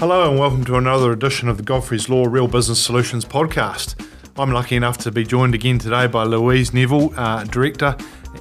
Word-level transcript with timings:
Hello 0.00 0.28
and 0.28 0.36
welcome 0.40 0.64
to 0.64 0.74
another 0.74 1.12
edition 1.12 1.48
of 1.48 1.56
the 1.56 1.62
Godfrey's 1.62 2.08
Law 2.08 2.26
Real 2.26 2.48
Business 2.48 2.82
Solutions 2.82 3.24
podcast. 3.24 3.94
I'm 4.36 4.50
lucky 4.50 4.74
enough 4.74 4.98
to 4.98 5.12
be 5.12 5.22
joined 5.22 5.54
again 5.54 5.78
today 5.78 6.08
by 6.08 6.24
Louise 6.24 6.74
Neville, 6.74 7.14
uh, 7.16 7.44
Director 7.44 7.96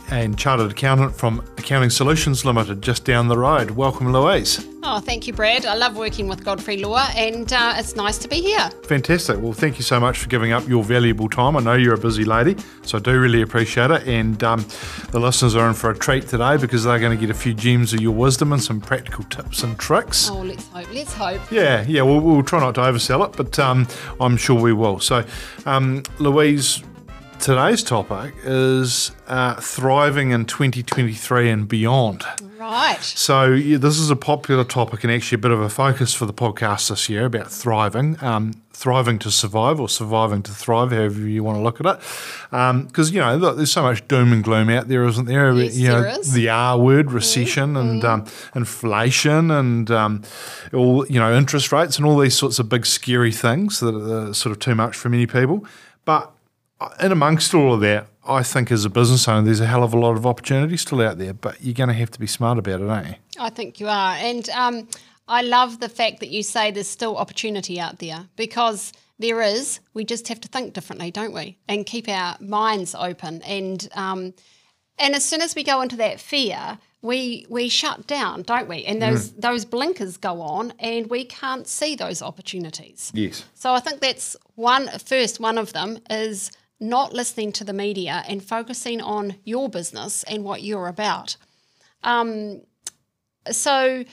and 0.09 0.37
Chartered 0.37 0.71
Accountant 0.71 1.15
from 1.15 1.39
Accounting 1.57 1.89
Solutions 1.89 2.45
Limited, 2.45 2.81
just 2.81 3.05
down 3.05 3.27
the 3.27 3.37
road. 3.37 3.71
Welcome, 3.71 4.11
Louise. 4.11 4.67
Oh, 4.85 4.99
thank 4.99 5.27
you, 5.27 5.33
Brad. 5.33 5.65
I 5.65 5.75
love 5.75 5.95
working 5.95 6.27
with 6.27 6.43
Godfrey 6.43 6.77
Law, 6.77 7.07
and 7.15 7.51
uh, 7.53 7.75
it's 7.77 7.95
nice 7.95 8.17
to 8.17 8.27
be 8.27 8.41
here. 8.41 8.69
Fantastic. 8.85 9.41
Well, 9.41 9.53
thank 9.53 9.77
you 9.77 9.83
so 9.83 9.97
much 9.97 10.19
for 10.19 10.27
giving 10.27 10.51
up 10.51 10.67
your 10.67 10.83
valuable 10.83 11.29
time. 11.29 11.55
I 11.55 11.61
know 11.61 11.73
you're 11.75 11.93
a 11.93 11.97
busy 11.97 12.25
lady, 12.25 12.57
so 12.81 12.97
I 12.97 13.01
do 13.01 13.17
really 13.17 13.41
appreciate 13.41 13.91
it. 13.91 14.05
And 14.05 14.43
um, 14.43 14.65
the 15.11 15.21
listeners 15.21 15.55
are 15.55 15.69
in 15.69 15.73
for 15.73 15.89
a 15.89 15.97
treat 15.97 16.27
today 16.27 16.57
because 16.57 16.83
they're 16.83 16.99
going 16.99 17.17
to 17.17 17.19
get 17.19 17.29
a 17.29 17.37
few 17.37 17.53
gems 17.53 17.93
of 17.93 18.01
your 18.01 18.11
wisdom 18.11 18.51
and 18.51 18.61
some 18.61 18.81
practical 18.81 19.23
tips 19.25 19.63
and 19.63 19.79
tricks. 19.79 20.29
Oh, 20.29 20.41
let's 20.41 20.67
hope. 20.67 20.93
Let's 20.93 21.13
hope. 21.13 21.41
Yeah, 21.49 21.85
yeah. 21.87 22.01
We'll, 22.01 22.19
we'll 22.19 22.43
try 22.43 22.59
not 22.59 22.75
to 22.75 22.81
oversell 22.81 23.25
it, 23.25 23.37
but 23.37 23.57
um, 23.59 23.87
I'm 24.19 24.35
sure 24.35 24.59
we 24.59 24.73
will. 24.73 24.99
So, 24.99 25.23
um, 25.65 26.03
Louise, 26.19 26.83
today's 27.43 27.83
topic 27.83 28.33
is 28.45 29.11
uh, 29.27 29.55
thriving 29.55 30.31
in 30.31 30.45
2023 30.45 31.49
and 31.49 31.67
beyond. 31.67 32.23
Right. 32.57 33.01
So 33.01 33.51
yeah, 33.51 33.77
this 33.77 33.99
is 33.99 34.09
a 34.09 34.15
popular 34.15 34.63
topic 34.63 35.03
and 35.03 35.11
actually 35.11 35.35
a 35.35 35.39
bit 35.39 35.51
of 35.51 35.59
a 35.59 35.67
focus 35.67 36.13
for 36.13 36.25
the 36.25 36.33
podcast 36.33 36.89
this 36.89 37.09
year 37.09 37.25
about 37.25 37.51
thriving, 37.51 38.17
um, 38.23 38.53
thriving 38.71 39.19
to 39.19 39.29
survive 39.29 39.81
or 39.81 39.89
surviving 39.89 40.41
to 40.43 40.53
thrive, 40.53 40.91
however 40.91 41.19
you 41.19 41.43
want 41.43 41.57
to 41.57 41.61
look 41.61 41.81
at 41.81 41.85
it. 41.85 41.99
Because 42.87 43.09
um, 43.09 43.13
you 43.13 43.19
know 43.19 43.35
look, 43.35 43.57
there's 43.57 43.73
so 43.73 43.83
much 43.83 44.07
doom 44.07 44.31
and 44.31 44.41
gloom 44.41 44.69
out 44.69 44.87
there, 44.87 45.03
isn't 45.03 45.25
there? 45.25 45.51
Yes, 45.51 45.77
you 45.77 45.89
know, 45.89 46.01
there 46.01 46.19
is. 46.21 46.31
the 46.31 46.47
R 46.47 46.79
word, 46.79 47.11
recession, 47.11 47.75
and 47.75 48.05
um, 48.05 48.25
inflation, 48.55 49.51
and 49.51 49.91
um, 49.91 50.21
all 50.71 51.05
you 51.07 51.19
know, 51.19 51.35
interest 51.35 51.73
rates, 51.73 51.97
and 51.97 52.05
all 52.05 52.17
these 52.17 52.37
sorts 52.37 52.57
of 52.57 52.69
big 52.69 52.85
scary 52.85 53.33
things 53.33 53.81
that 53.81 53.93
are 53.93 54.33
sort 54.33 54.53
of 54.53 54.59
too 54.59 54.75
much 54.75 54.95
for 54.95 55.09
many 55.09 55.27
people. 55.27 55.65
But 56.05 56.32
in 57.01 57.11
amongst 57.11 57.53
all 57.53 57.73
of 57.73 57.81
that, 57.81 58.07
I 58.27 58.43
think 58.43 58.71
as 58.71 58.85
a 58.85 58.89
business 58.89 59.27
owner, 59.27 59.43
there's 59.45 59.59
a 59.59 59.65
hell 59.67 59.83
of 59.83 59.93
a 59.93 59.99
lot 59.99 60.15
of 60.15 60.25
opportunity 60.25 60.77
still 60.77 61.01
out 61.01 61.17
there, 61.17 61.33
but 61.33 61.61
you're 61.61 61.73
going 61.73 61.89
to 61.89 61.95
have 61.95 62.11
to 62.11 62.19
be 62.19 62.27
smart 62.27 62.57
about 62.57 62.81
it, 62.81 62.89
aren't 62.89 63.07
you? 63.07 63.15
I 63.39 63.49
think 63.49 63.79
you 63.79 63.87
are. 63.87 64.13
And 64.15 64.49
um, 64.49 64.87
I 65.27 65.41
love 65.41 65.79
the 65.79 65.89
fact 65.89 66.19
that 66.21 66.29
you 66.29 66.41
say 66.43 66.71
there's 66.71 66.87
still 66.87 67.17
opportunity 67.17 67.79
out 67.79 67.99
there 67.99 68.27
because 68.35 68.93
there 69.19 69.41
is. 69.41 69.79
We 69.93 70.05
just 70.05 70.27
have 70.29 70.39
to 70.41 70.47
think 70.47 70.73
differently, 70.73 71.11
don't 71.11 71.33
we? 71.33 71.57
And 71.67 71.85
keep 71.85 72.07
our 72.07 72.37
minds 72.39 72.95
open. 72.95 73.41
And 73.43 73.87
um, 73.93 74.33
and 74.99 75.15
as 75.15 75.25
soon 75.25 75.41
as 75.41 75.55
we 75.55 75.63
go 75.63 75.81
into 75.81 75.95
that 75.97 76.19
fear, 76.19 76.77
we 77.01 77.45
we 77.49 77.67
shut 77.67 78.07
down, 78.07 78.43
don't 78.43 78.69
we? 78.69 78.85
And 78.85 79.01
those 79.01 79.31
Mm. 79.31 79.41
those 79.41 79.65
blinkers 79.65 80.17
go 80.17 80.41
on, 80.41 80.71
and 80.79 81.09
we 81.09 81.25
can't 81.25 81.67
see 81.67 81.95
those 81.95 82.21
opportunities. 82.21 83.11
Yes. 83.13 83.43
So 83.53 83.73
I 83.73 83.79
think 83.79 83.99
that's 84.01 84.35
one 84.55 84.87
first 85.05 85.39
one 85.39 85.57
of 85.57 85.73
them 85.73 85.99
is 86.09 86.51
not 86.79 87.13
listening 87.13 87.51
to 87.53 87.63
the 87.63 87.73
media 87.73 88.23
and 88.27 88.43
focusing 88.43 89.01
on 89.01 89.35
your 89.43 89.69
business 89.69 90.23
and 90.23 90.43
what 90.43 90.63
you're 90.63 90.87
about. 90.87 91.37
Um, 92.03 92.61
so 93.51 94.03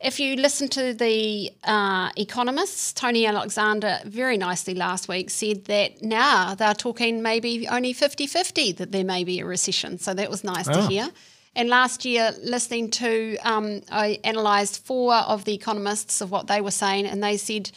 if 0.00 0.20
you 0.20 0.36
listen 0.36 0.68
to 0.68 0.92
the 0.94 1.50
uh, 1.64 2.10
economists, 2.16 2.92
Tony 2.92 3.26
Alexander 3.26 3.98
very 4.04 4.36
nicely 4.36 4.74
last 4.74 5.08
week 5.08 5.30
said 5.30 5.64
that 5.66 6.02
now 6.02 6.54
they're 6.54 6.74
talking 6.74 7.22
maybe 7.22 7.66
only 7.68 7.92
50 7.92 8.26
50 8.26 8.72
that 8.72 8.92
there 8.92 9.04
may 9.04 9.24
be 9.24 9.40
a 9.40 9.46
recession. 9.46 9.98
So 9.98 10.12
that 10.14 10.30
was 10.30 10.44
nice 10.44 10.66
to 10.66 10.78
Oh. 10.80 10.86
hear. 10.88 11.08
And 11.56 11.68
last 11.68 12.04
year, 12.04 12.32
listening 12.42 12.90
to, 12.92 13.36
um, 13.44 13.80
I 13.88 14.18
analysed 14.24 14.84
four 14.84 15.14
of 15.14 15.44
the 15.44 15.54
economists 15.54 16.20
of 16.20 16.32
what 16.32 16.48
they 16.48 16.60
were 16.60 16.72
saying, 16.72 17.06
and 17.06 17.22
they 17.22 17.36
said, 17.36 17.70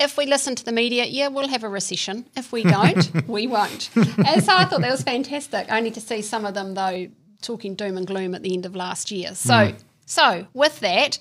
if 0.00 0.16
we 0.16 0.26
listen 0.26 0.54
to 0.56 0.64
the 0.64 0.72
media, 0.72 1.04
yeah, 1.04 1.28
we'll 1.28 1.48
have 1.48 1.62
a 1.62 1.68
recession. 1.68 2.26
If 2.36 2.52
we 2.52 2.62
don't, 2.62 3.28
we 3.28 3.46
won't. 3.46 3.90
And 3.94 4.42
so 4.42 4.54
I 4.56 4.64
thought 4.64 4.80
that 4.80 4.90
was 4.90 5.02
fantastic, 5.02 5.66
only 5.70 5.90
to 5.92 6.00
see 6.00 6.22
some 6.22 6.44
of 6.44 6.54
them, 6.54 6.74
though, 6.74 7.08
talking 7.42 7.74
doom 7.74 7.96
and 7.96 8.06
gloom 8.06 8.34
at 8.34 8.42
the 8.42 8.52
end 8.54 8.66
of 8.66 8.74
last 8.74 9.10
year. 9.10 9.34
So, 9.34 9.72
so 10.06 10.46
with 10.54 10.80
that, 10.80 11.18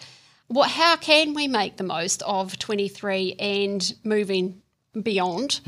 what, 0.47 0.71
how 0.71 0.95
can 0.95 1.33
we 1.33 1.47
make 1.47 1.77
the 1.77 1.83
most 1.83 2.23
of 2.23 2.57
23 2.57 3.33
and 3.39 3.93
moving 4.03 4.61
beyond? 5.01 5.61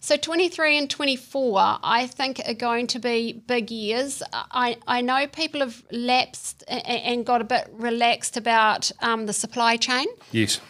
So 0.00 0.16
23 0.16 0.78
and 0.78 0.90
24, 0.90 1.78
I 1.82 2.06
think, 2.06 2.40
are 2.46 2.54
going 2.54 2.86
to 2.88 2.98
be 3.00 3.32
big 3.32 3.70
years. 3.70 4.22
I, 4.32 4.76
I 4.86 5.00
know 5.00 5.26
people 5.26 5.60
have 5.60 5.82
lapsed 5.90 6.62
and 6.68 7.24
got 7.26 7.40
a 7.40 7.44
bit 7.44 7.68
relaxed 7.72 8.36
about 8.36 8.90
um, 9.00 9.26
the 9.26 9.32
supply 9.32 9.76
chain. 9.76 10.06
Yes. 10.30 10.60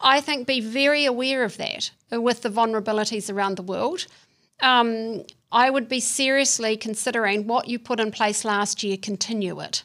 I 0.00 0.20
think 0.20 0.46
be 0.46 0.60
very 0.60 1.04
aware 1.04 1.44
of 1.44 1.56
that 1.58 1.90
uh, 2.12 2.20
with 2.20 2.42
the 2.42 2.48
vulnerabilities 2.50 3.32
around 3.32 3.56
the 3.56 3.62
world. 3.62 4.06
Um, 4.60 5.24
I 5.52 5.70
would 5.70 5.88
be 5.88 6.00
seriously 6.00 6.76
considering 6.76 7.46
what 7.46 7.68
you 7.68 7.78
put 7.78 8.00
in 8.00 8.10
place 8.10 8.44
last 8.44 8.82
year, 8.82 8.96
continue 8.96 9.60
it. 9.60 9.82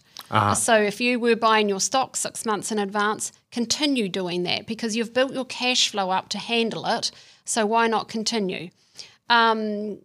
So 0.53 0.75
if 0.75 0.99
you 0.99 1.19
were 1.19 1.35
buying 1.35 1.69
your 1.69 1.79
stock 1.79 2.15
six 2.15 2.45
months 2.45 2.71
in 2.71 2.79
advance, 2.79 3.31
continue 3.51 4.09
doing 4.09 4.43
that 4.43 4.65
because 4.67 4.95
you've 4.95 5.13
built 5.13 5.33
your 5.33 5.45
cash 5.45 5.89
flow 5.89 6.09
up 6.09 6.29
to 6.29 6.37
handle 6.39 6.85
it. 6.87 7.11
So 7.45 7.65
why 7.65 7.87
not 7.87 8.07
continue? 8.09 8.69
Um, 9.29 9.99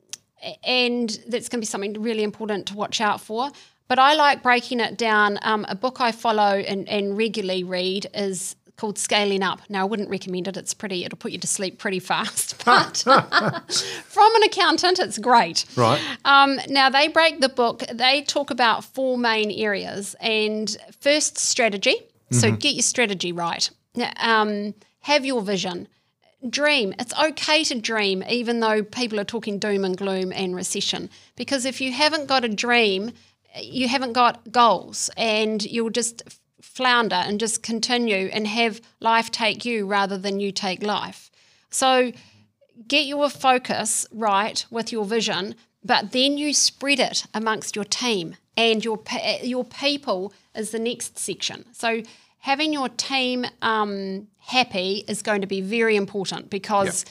and 0.62 1.10
that's 1.28 1.48
going 1.48 1.59
to 1.59 1.62
be 1.62 1.66
something 1.66 1.94
really 1.94 2.22
important 2.22 2.66
to 2.66 2.75
watch 2.75 3.00
out 3.00 3.21
for. 3.21 3.50
But 3.88 3.98
I 3.98 4.15
like 4.15 4.42
breaking 4.42 4.81
it 4.81 4.97
down. 4.97 5.38
Um, 5.42 5.66
a 5.69 5.75
book 5.75 6.00
I 6.00 6.12
follow 6.12 6.59
and, 6.59 6.88
and 6.88 7.16
regularly 7.16 7.65
read 7.65 8.06
is 8.15 8.54
called 8.80 8.98
Scaling 8.98 9.42
Up. 9.42 9.60
Now, 9.68 9.82
I 9.82 9.84
wouldn't 9.84 10.08
recommend 10.08 10.48
it. 10.48 10.56
It's 10.56 10.72
pretty, 10.72 11.04
it'll 11.04 11.18
put 11.18 11.32
you 11.32 11.38
to 11.38 11.46
sleep 11.46 11.78
pretty 11.78 12.00
fast. 12.00 12.56
But 12.64 12.98
from 14.04 14.36
an 14.36 14.42
accountant, 14.44 14.98
it's 14.98 15.18
great. 15.18 15.64
Right. 15.76 16.00
Um, 16.24 16.58
now, 16.68 16.88
they 16.88 17.08
break 17.08 17.41
the 17.41 17.48
book, 17.48 17.82
they 17.92 18.22
talk 18.22 18.50
about 18.50 18.84
four 18.84 19.18
main 19.18 19.50
areas. 19.50 20.14
And 20.20 20.74
first, 21.00 21.36
strategy. 21.36 21.96
So 22.30 22.52
get 22.52 22.74
your 22.74 22.82
strategy 22.82 23.32
right. 23.32 23.68
Um, 24.18 24.74
have 25.00 25.24
your 25.24 25.42
vision. 25.42 25.88
Dream. 26.48 26.94
It's 26.98 27.12
okay 27.20 27.64
to 27.64 27.80
dream, 27.80 28.22
even 28.28 28.60
though 28.60 28.84
people 28.84 29.18
are 29.18 29.24
talking 29.24 29.58
doom 29.58 29.84
and 29.84 29.97
gloom 29.97 30.32
and 30.32 30.54
recession. 30.54 31.10
Because 31.34 31.64
if 31.64 31.80
you 31.80 31.92
haven't 31.92 32.28
got 32.28 32.44
a 32.44 32.48
dream, 32.48 33.10
you 33.60 33.88
haven't 33.88 34.12
got 34.12 34.52
goals 34.52 35.10
and 35.16 35.62
you'll 35.64 35.91
just 35.91 36.22
flounder 36.60 37.16
and 37.16 37.41
just 37.41 37.62
continue 37.62 38.28
and 38.32 38.47
have 38.47 38.81
life 39.00 39.31
take 39.31 39.65
you 39.65 39.87
rather 39.87 40.19
than 40.19 40.41
you 40.41 40.53
take 40.53 40.82
life. 40.82 41.31
So 41.71 42.12
get 42.88 43.06
your 43.06 43.31
focus 43.31 44.06
right 44.12 44.65
with 44.71 44.93
your 44.93 45.04
vision, 45.04 45.54
but 45.84 46.12
then 46.12 46.38
you 46.38 46.53
spread 46.53 47.00
it 47.00 47.25
amongst 47.34 47.76
your 47.76 47.84
team 47.84 48.37
and 48.56 48.84
your 48.84 49.00
your 49.43 49.65
people 49.65 50.32
is 50.54 50.71
the 50.71 50.78
next 50.78 51.19
section. 51.19 51.65
So 51.72 52.03
having 52.38 52.72
your 52.72 52.88
team 52.88 53.47
um, 53.62 54.27
happy 54.38 55.04
is 55.09 55.22
going 55.22 55.41
to 55.42 55.47
be 55.47 55.60
very 55.60 55.97
important 55.97 56.50
because, 56.50 57.04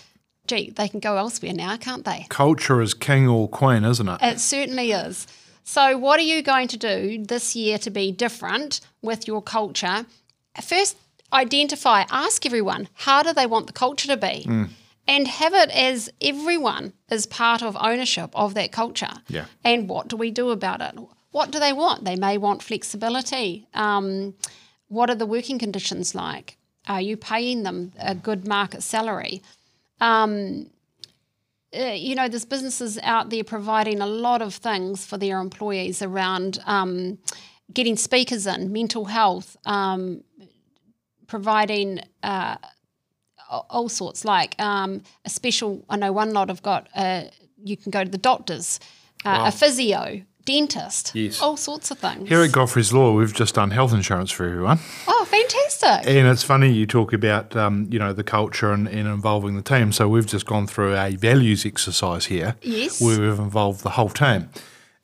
gee, 0.47 0.71
they 0.71 0.87
can 0.87 0.99
go 0.99 1.17
elsewhere 1.17 1.53
now, 1.53 1.77
can't 1.77 2.05
they? 2.05 2.25
Culture 2.29 2.81
is 2.81 2.93
king 2.93 3.27
or 3.27 3.47
queen, 3.47 3.83
isn't 3.83 4.07
it? 4.07 4.19
It 4.21 4.39
certainly 4.39 4.91
is. 4.91 5.27
So, 5.63 5.97
what 5.97 6.19
are 6.19 6.23
you 6.23 6.41
going 6.41 6.67
to 6.69 6.77
do 6.77 7.23
this 7.23 7.55
year 7.55 7.77
to 7.79 7.91
be 7.91 8.11
different 8.11 8.81
with 9.01 9.27
your 9.27 9.41
culture? 9.41 10.05
First, 10.61 10.97
identify, 11.31 12.03
ask 12.09 12.45
everyone, 12.45 12.89
how 12.93 13.23
do 13.23 13.33
they 13.33 13.45
want 13.45 13.67
the 13.67 13.73
culture 13.73 14.07
to 14.07 14.17
be? 14.17 14.45
And 15.07 15.27
have 15.27 15.53
it 15.53 15.71
as 15.71 16.09
everyone 16.21 16.93
is 17.09 17.25
part 17.25 17.63
of 17.63 17.75
ownership 17.79 18.29
of 18.33 18.53
that 18.53 18.71
culture. 18.71 19.13
Yeah. 19.27 19.45
And 19.63 19.89
what 19.89 20.07
do 20.07 20.15
we 20.15 20.29
do 20.29 20.51
about 20.51 20.81
it? 20.81 20.95
What 21.31 21.51
do 21.51 21.59
they 21.59 21.73
want? 21.73 22.05
They 22.05 22.15
may 22.15 22.37
want 22.37 22.61
flexibility. 22.61 23.67
Um, 23.73 24.35
what 24.87 25.09
are 25.09 25.15
the 25.15 25.25
working 25.25 25.57
conditions 25.59 26.13
like? 26.13 26.57
Are 26.87 27.01
you 27.01 27.17
paying 27.17 27.63
them 27.63 27.91
a 27.99 28.15
good 28.15 28.47
market 28.47 28.83
salary? 28.83 29.41
Um, 30.01 30.69
uh, 31.77 31.93
you 31.93 32.15
know, 32.15 32.27
there's 32.27 32.45
businesses 32.45 32.97
out 33.03 33.29
there 33.29 33.43
providing 33.43 34.01
a 34.01 34.07
lot 34.07 34.41
of 34.41 34.55
things 34.55 35.05
for 35.05 35.17
their 35.17 35.39
employees 35.39 36.01
around 36.01 36.59
um, 36.65 37.19
getting 37.73 37.95
speakers 37.97 38.47
in, 38.47 38.71
mental 38.73 39.05
health, 39.05 39.55
um, 39.65 40.23
providing 41.27 41.99
uh, 42.23 42.57
all- 43.49 43.65
all 43.69 43.89
sorts, 43.89 44.25
like 44.25 44.55
um, 44.59 45.01
a 45.25 45.29
special. 45.29 45.83
I 45.89 45.97
know 45.97 46.11
one 46.11 46.33
lot 46.33 46.49
have 46.49 46.61
got. 46.63 46.87
Uh, 46.95 47.23
you 47.63 47.75
can 47.77 47.91
go 47.91 48.03
to 48.03 48.09
the 48.09 48.17
doctors, 48.17 48.79
uh, 49.25 49.43
a 49.47 49.51
physio, 49.51 50.21
dentist, 50.45 51.11
Yes. 51.13 51.41
all 51.41 51.57
sorts 51.57 51.91
of 51.91 51.99
things. 51.99 52.29
Here 52.29 52.41
at 52.41 52.51
Godfrey's 52.51 52.93
Law, 52.93 53.11
we've 53.13 53.33
just 53.33 53.55
done 53.55 53.71
health 53.71 53.93
insurance 53.93 54.31
for 54.31 54.45
everyone. 54.45 54.79
oh, 55.07 55.25
fantastic! 55.29 56.07
And 56.09 56.27
it's 56.27 56.43
funny 56.43 56.71
you 56.71 56.85
talk 56.87 57.11
about 57.13 57.55
um, 57.55 57.87
you 57.91 57.99
know 57.99 58.13
the 58.13 58.23
culture 58.23 58.71
and, 58.71 58.87
and 58.87 59.07
involving 59.07 59.55
the 59.55 59.61
team. 59.61 59.91
So 59.91 60.07
we've 60.07 60.25
just 60.27 60.45
gone 60.45 60.67
through 60.67 60.95
a 60.95 61.15
values 61.15 61.65
exercise 61.65 62.25
here. 62.27 62.55
Yes. 62.61 63.01
Where 63.01 63.19
we've 63.19 63.39
involved 63.39 63.83
the 63.83 63.91
whole 63.91 64.09
team. 64.09 64.49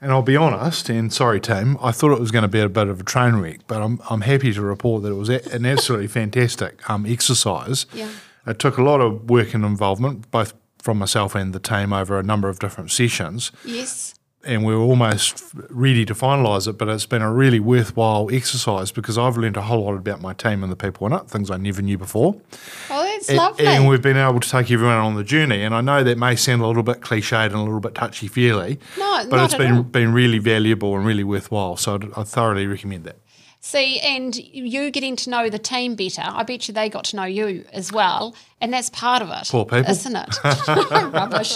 And 0.02 0.12
I'll 0.12 0.22
be 0.22 0.36
honest, 0.36 0.90
and 0.90 1.12
sorry, 1.12 1.40
Tim, 1.40 1.78
I 1.82 1.92
thought 1.92 2.12
it 2.12 2.20
was 2.20 2.32
going 2.32 2.44
to 2.44 2.50
be 2.50 2.60
a 2.60 2.70
bit 2.70 2.88
of 2.88 3.00
a 3.00 3.04
train 3.04 3.36
wreck, 3.36 3.62
but 3.66 3.82
I'm, 3.82 4.00
I'm 4.10 4.22
happy 4.22 4.52
to 4.54 4.62
report 4.62 5.04
that 5.04 5.12
it 5.12 5.16
was 5.16 5.30
an 5.30 5.66
absolutely 5.66 6.08
fantastic 6.08 6.88
um, 6.90 7.06
exercise. 7.06 7.86
Yeah. 7.94 8.10
It 8.46 8.60
took 8.60 8.78
a 8.78 8.84
lot 8.84 9.02
of 9.02 9.30
work 9.30 9.54
and 9.54 9.64
involvement, 9.66 10.30
both 10.32 10.54
from 10.80 11.00
myself 11.00 11.34
and 11.34 11.54
the 11.54 11.60
team, 11.60 11.94
over 11.94 12.20
a 12.20 12.24
number 12.24 12.50
of 12.50 12.60
different 12.60 12.92
sessions. 12.92 13.52
Yes. 13.64 14.14
And 14.46 14.64
we 14.64 14.74
are 14.74 14.78
almost 14.78 15.44
ready 15.70 16.06
to 16.06 16.14
finalise 16.14 16.68
it, 16.68 16.74
but 16.78 16.88
it's 16.88 17.08
been 17.08 17.24
a 17.24 17.34
really 17.34 17.60
worthwhile 17.60 18.30
exercise 18.32 18.92
because 18.92 19.18
I've 19.18 19.38
learned 19.38 19.58
a 19.58 19.64
whole 19.64 19.86
lot 19.86 19.96
about 19.96 20.22
my 20.22 20.34
team 20.34 20.62
and 20.62 20.72
the 20.72 20.76
people 20.76 21.08
in 21.08 21.14
it, 21.14 21.28
things 21.28 21.50
I 21.50 21.58
never 21.58 21.82
knew 21.82 21.98
before. 21.98 22.40
Oh, 22.92 23.04
that's 23.04 23.28
And- 23.30 23.38
lovely. 23.40 23.66
And 23.66 23.88
we've 23.88 24.04
been 24.04 24.18
able 24.18 24.40
to 24.40 24.48
take 24.50 24.70
everyone 24.70 24.98
on 24.98 25.16
the 25.16 25.24
journey. 25.24 25.64
And 25.64 25.74
I 25.74 25.82
know 25.82 26.04
that 26.04 26.18
may 26.20 26.36
sound 26.36 26.62
a 26.62 26.68
little 26.68 26.84
bit 26.84 27.02
cliched 27.02 27.46
and 27.48 27.56
a 27.56 27.62
little 27.64 27.80
bit 27.80 27.96
touchy 27.96 28.28
feely, 28.28 28.78
No, 29.00 29.26
but 29.30 29.44
it's 29.46 29.56
been 29.56 29.78
all. 29.78 29.84
been 29.84 30.14
really 30.14 30.38
valuable 30.38 30.96
and 30.96 31.06
really 31.06 31.24
worthwhile. 31.24 31.76
So 31.78 32.00
I 32.16 32.24
thoroughly 32.24 32.68
recommend 32.68 33.06
that. 33.06 33.18
See, 33.66 34.00
and 34.00 34.36
you 34.36 34.92
getting 34.92 35.16
to 35.16 35.30
know 35.32 35.50
the 35.50 35.58
team 35.58 35.96
better, 35.96 36.22
I 36.24 36.44
bet 36.44 36.68
you 36.68 36.74
they 36.76 36.88
got 36.88 37.04
to 37.06 37.16
know 37.16 37.24
you 37.24 37.66
as 37.74 37.92
well. 37.92 38.36
And 38.62 38.72
that's 38.72 38.92
part 38.92 39.24
of 39.24 39.30
it. 39.32 39.48
Poor 39.50 39.66
people. 39.66 39.90
Isn't 39.90 40.16
it? 40.16 40.38
Rubbish. 41.12 41.54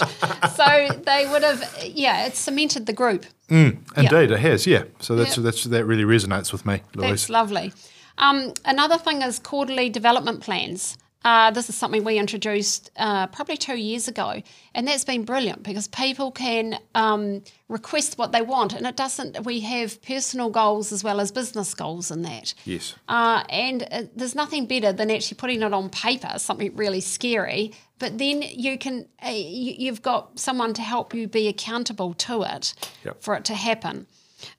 So 0.56 0.88
they 1.06 1.28
would 1.30 1.44
have, 1.44 1.62
yeah, 1.84 2.26
it's 2.26 2.40
cemented 2.40 2.86
the 2.86 2.92
group. 2.92 3.26
Indeed, 3.48 4.32
it 4.32 4.40
has. 4.40 4.66
Yeah. 4.66 4.82
So 4.98 5.14
that's 5.14 5.36
that's 5.36 5.62
that 5.62 5.84
really 5.84 6.02
resonates 6.02 6.50
with 6.50 6.66
me, 6.66 6.82
Louise. 6.96 7.10
That's 7.10 7.30
lovely. 7.30 7.72
Um, 8.18 8.54
another 8.64 8.98
thing 8.98 9.22
is 9.22 9.38
quarterly 9.38 9.88
development 9.88 10.40
plans. 10.40 10.98
Uh, 11.22 11.50
this 11.50 11.68
is 11.68 11.74
something 11.74 12.02
we 12.02 12.18
introduced 12.18 12.90
uh, 12.96 13.26
probably 13.26 13.56
two 13.56 13.76
years 13.76 14.08
ago, 14.08 14.42
and 14.74 14.88
that's 14.88 15.04
been 15.04 15.22
brilliant 15.24 15.62
because 15.62 15.86
people 15.88 16.30
can 16.30 16.78
um, 16.94 17.42
request 17.68 18.16
what 18.16 18.32
they 18.32 18.40
want, 18.40 18.72
and 18.72 18.86
it 18.86 18.96
doesn't. 18.96 19.44
We 19.44 19.60
have 19.60 20.00
personal 20.00 20.48
goals 20.48 20.92
as 20.92 21.04
well 21.04 21.20
as 21.20 21.30
business 21.30 21.74
goals 21.74 22.10
in 22.10 22.22
that. 22.22 22.54
Yes. 22.64 22.94
Uh, 23.06 23.44
and 23.50 23.86
uh, 23.90 24.02
there's 24.16 24.34
nothing 24.34 24.66
better 24.66 24.92
than 24.94 25.10
actually 25.10 25.36
putting 25.36 25.60
it 25.60 25.74
on 25.74 25.90
paper, 25.90 26.38
something 26.38 26.74
really 26.74 27.02
scary. 27.02 27.72
But 27.98 28.16
then 28.16 28.40
you 28.40 28.78
can, 28.78 29.06
uh, 29.22 29.28
you, 29.28 29.74
you've 29.76 30.00
got 30.00 30.38
someone 30.38 30.72
to 30.72 30.80
help 30.80 31.12
you 31.12 31.28
be 31.28 31.48
accountable 31.48 32.14
to 32.14 32.44
it 32.44 32.72
Yep. 33.04 33.22
for 33.22 33.34
it 33.34 33.44
to 33.44 33.54
happen. 33.54 34.06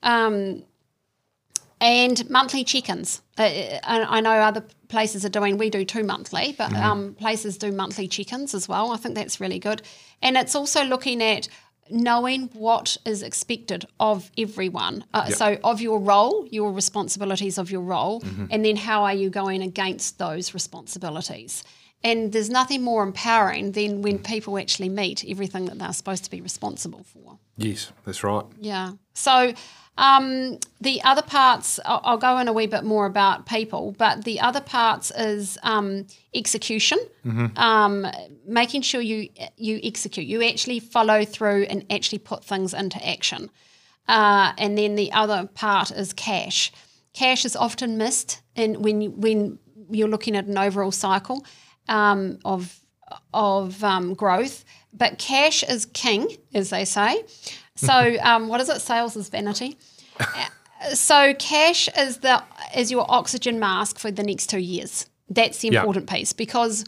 Um, 0.03 0.63
and 1.79 2.29
monthly 2.29 2.63
check-ins. 2.63 3.23
Uh, 3.39 3.79
I, 3.83 4.05
I 4.07 4.19
know 4.21 4.33
other 4.33 4.63
places 4.91 5.25
are 5.25 5.29
doing. 5.29 5.57
We 5.57 5.69
do 5.71 5.83
two 5.83 6.03
monthly, 6.03 6.53
but 6.57 6.71
um, 6.75 7.15
places 7.15 7.57
do 7.57 7.71
monthly 7.71 8.07
check-ins 8.07 8.53
as 8.53 8.67
well. 8.69 8.91
I 8.91 8.97
think 8.97 9.15
that's 9.15 9.39
really 9.39 9.57
good, 9.59 9.81
and 10.21 10.37
it's 10.37 10.53
also 10.53 10.83
looking 10.83 11.23
at 11.23 11.47
knowing 11.89 12.49
what 12.53 12.97
is 13.05 13.21
expected 13.21 13.85
of 13.99 14.31
everyone. 14.37 15.03
Uh, 15.13 15.25
Yep. 15.29 15.37
So 15.37 15.57
of 15.63 15.81
your 15.81 15.99
role, 15.99 16.47
your 16.51 16.71
responsibilities 16.71 17.57
of 17.57 17.71
your 17.71 17.81
role, 17.81 18.23
and 18.51 18.63
then 18.63 18.75
how 18.75 19.03
are 19.03 19.13
you 19.13 19.29
going 19.29 19.61
against 19.61 20.17
those 20.19 20.53
responsibilities. 20.53 21.63
And 22.03 22.31
there's 22.33 22.49
nothing 22.49 22.81
more 22.81 23.03
empowering 23.03 23.73
than 23.73 24.01
when 24.01 24.17
people 24.19 24.57
actually 24.57 24.89
meet 24.89 25.23
everything 25.27 25.65
that 25.65 25.77
they're 25.77 25.93
supposed 25.93 26.23
to 26.23 26.31
be 26.31 26.41
responsible 26.41 27.03
for. 27.03 27.37
Yes, 27.57 27.91
that's 28.05 28.23
right. 28.23 28.45
Yeah. 28.59 28.93
So 29.13 29.53
um, 29.97 30.57
the 30.79 31.01
other 31.03 31.21
parts, 31.21 31.79
I'll, 31.85 32.01
I'll 32.03 32.17
go 32.17 32.37
in 32.37 32.47
a 32.47 32.53
wee 32.53 32.67
bit 32.67 32.83
more 32.83 33.05
about 33.05 33.45
people, 33.45 33.93
but 33.97 34.23
the 34.23 34.39
other 34.39 34.61
parts 34.61 35.11
is 35.11 35.57
um, 35.63 36.07
execution, 36.33 36.97
um, 37.57 38.07
making 38.47 38.81
sure 38.81 39.01
you 39.01 39.29
you 39.57 39.79
execute, 39.83 40.25
you 40.25 40.43
actually 40.43 40.79
follow 40.79 41.25
through 41.25 41.63
and 41.63 41.85
actually 41.91 42.19
put 42.19 42.43
things 42.43 42.73
into 42.73 43.05
action. 43.07 43.49
Uh, 44.07 44.53
and 44.57 44.77
then 44.77 44.95
the 44.95 45.11
other 45.11 45.47
part 45.53 45.91
is 45.91 46.13
cash. 46.13 46.71
Cash 47.13 47.45
is 47.45 47.55
often 47.55 47.97
missed 47.97 48.41
in 48.55 48.81
when 48.81 49.01
you, 49.01 49.11
when 49.11 49.59
you're 49.89 50.07
looking 50.07 50.35
at 50.35 50.45
an 50.45 50.57
overall 50.57 50.91
cycle 50.91 51.45
um, 51.89 52.39
of 52.45 52.79
of 53.33 53.83
um, 53.83 54.13
growth, 54.13 54.63
but 54.93 55.17
cash 55.17 55.63
is 55.63 55.85
king, 55.85 56.37
as 56.53 56.69
they 56.69 56.85
say. 56.85 57.23
So, 57.87 58.17
um, 58.21 58.47
what 58.47 58.61
is 58.61 58.69
it? 58.69 58.79
Sales 58.81 59.15
is 59.15 59.29
vanity. 59.29 59.77
So, 60.93 61.35
cash 61.35 61.87
is 61.95 62.17
the 62.25 62.41
is 62.75 62.89
your 62.89 63.05
oxygen 63.07 63.59
mask 63.59 63.99
for 63.99 64.09
the 64.09 64.23
next 64.23 64.47
two 64.49 64.57
years. 64.59 65.05
That's 65.29 65.59
the 65.59 65.67
Yeah. 65.69 65.81
important 65.81 66.09
piece 66.09 66.33
because 66.33 66.85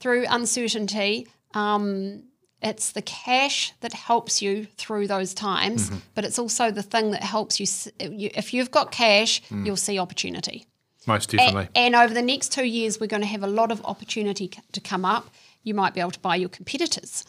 through 0.00 0.24
uncertainty, 0.30 1.28
um, 1.52 2.22
it's 2.62 2.92
the 2.92 3.02
cash 3.02 3.74
that 3.82 3.92
helps 3.92 4.40
you 4.40 4.66
through 4.78 5.08
those 5.08 5.34
times, 5.34 5.90
but 6.14 6.24
it's 6.24 6.38
also 6.38 6.70
the 6.70 6.82
thing 6.82 7.10
that 7.10 7.22
helps 7.22 7.60
you. 7.60 7.66
if 8.00 8.54
you've 8.54 8.70
got 8.70 8.90
cash, 8.90 9.42
you'll 9.50 9.76
see 9.76 9.98
opportunity. 9.98 10.64
Most 11.06 11.30
definitely. 11.30 11.68
And, 11.74 11.94
over 11.94 12.14
the 12.14 12.22
next 12.22 12.52
two 12.52 12.64
years, 12.64 12.98
we're 12.98 13.06
going 13.06 13.22
to 13.22 13.28
have 13.28 13.42
a 13.42 13.52
lot 13.60 13.70
of 13.70 13.84
opportunity 13.84 14.48
to 14.72 14.80
come 14.80 15.04
up. 15.04 15.28
You 15.62 15.74
might 15.74 15.92
be 15.92 16.00
able 16.00 16.10
to 16.12 16.20
buy 16.20 16.36
your 16.36 16.48
competitors. 16.48 17.24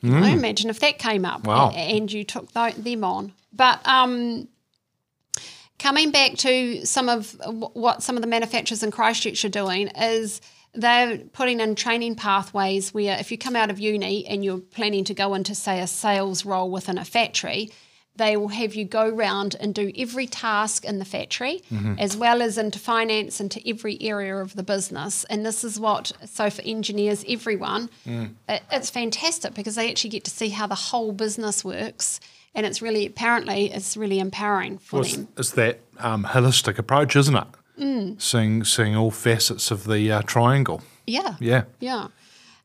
You 0.00 0.10
know, 0.10 0.22
imagine 0.26 0.70
if 0.70 0.80
that 0.80 0.98
came 0.98 1.24
up 1.24 1.42
Mm. 1.42 1.46
Wow. 1.46 1.70
and 1.70 2.12
you 2.12 2.22
took 2.24 2.52
them 2.52 3.04
on. 3.04 3.32
But 3.52 3.80
um, 3.86 4.46
coming 5.78 6.10
back 6.10 6.36
to 6.38 6.84
some 6.84 7.08
of 7.08 7.32
wh- 7.44 7.74
what 7.76 8.02
some 8.02 8.16
of 8.16 8.22
the 8.22 8.28
manufacturers 8.28 8.82
in 8.82 8.90
Christchurch 8.90 9.44
are 9.44 9.48
doing 9.48 9.88
is 9.88 10.40
they're 10.74 11.18
putting 11.32 11.60
in 11.60 11.74
training 11.74 12.14
pathways 12.14 12.92
where 12.94 13.18
if 13.18 13.32
you 13.32 13.38
come 13.38 13.56
out 13.56 13.70
of 13.70 13.80
uni 13.80 14.26
and 14.26 14.44
you're 14.44 14.58
planning 14.58 15.04
to 15.04 15.14
go 15.14 15.34
into, 15.34 15.54
say, 15.54 15.80
a 15.80 15.86
sales 15.86 16.44
role 16.44 16.70
within 16.70 16.98
a 16.98 17.04
factory, 17.04 17.70
they 18.18 18.36
will 18.36 18.48
have 18.48 18.74
you 18.74 18.84
go 18.84 19.08
round 19.08 19.56
and 19.60 19.74
do 19.74 19.90
every 19.96 20.26
task 20.26 20.84
in 20.84 20.98
the 20.98 21.04
factory, 21.04 21.62
as 21.98 22.16
well 22.16 22.42
as 22.42 22.58
into 22.58 22.78
finance, 22.78 23.40
into 23.40 23.60
every 23.66 23.96
area 24.02 24.36
of 24.36 24.54
the 24.54 24.62
business. 24.62 25.24
And 25.24 25.46
this 25.46 25.64
is 25.64 25.80
what, 25.80 26.12
so 26.26 26.50
for 26.50 26.62
engineers, 26.62 27.24
everyone, 27.28 27.88
it, 28.04 28.62
it's 28.70 28.90
fantastic 28.90 29.54
because 29.54 29.76
they 29.76 29.88
actually 29.90 30.10
get 30.10 30.24
to 30.24 30.30
see 30.30 30.50
how 30.50 30.66
the 30.66 30.74
whole 30.74 31.12
business 31.12 31.64
works. 31.64 32.20
And 32.54 32.66
it's 32.66 32.82
really, 32.82 33.06
apparently, 33.06 33.70
it's 33.72 33.96
really 33.96 34.18
empowering 34.18 34.78
for 34.78 34.96
Well, 34.96 35.04
it's, 35.04 35.14
them. 35.16 35.28
it's 35.36 35.50
that 35.52 35.80
um, 35.98 36.24
holistic 36.24 36.78
approach, 36.78 37.14
isn't 37.14 37.36
it? 37.36 37.46
Mm. 37.78 38.20
Seeing 38.20 38.64
seeing 38.64 38.96
all 38.96 39.12
facets 39.12 39.70
of 39.70 39.84
the 39.84 40.10
uh, 40.10 40.22
triangle. 40.22 40.82
Yeah. 41.06 41.36
Yeah. 41.38 41.64
Yeah. 41.78 42.08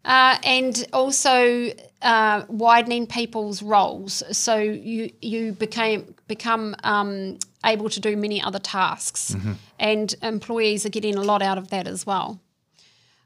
Uh, 0.03 0.37
and 0.43 0.85
also 0.91 1.71
uh, 2.03 2.45
widening 2.47 3.07
people's 3.07 3.63
roles, 3.63 4.21
so 4.31 4.57
you 4.57 5.11
you 5.21 5.53
became 5.53 6.13
become 6.27 6.75
um, 6.83 7.39
able 7.65 7.89
to 7.89 7.99
do 7.99 8.15
many 8.17 8.41
other 8.41 8.59
tasks, 8.59 9.35
and 9.79 10.13
employees 10.21 10.85
are 10.85 10.89
getting 10.89 11.15
a 11.15 11.21
lot 11.21 11.41
out 11.41 11.57
of 11.57 11.69
that 11.69 11.87
as 11.87 12.05
well. 12.05 12.39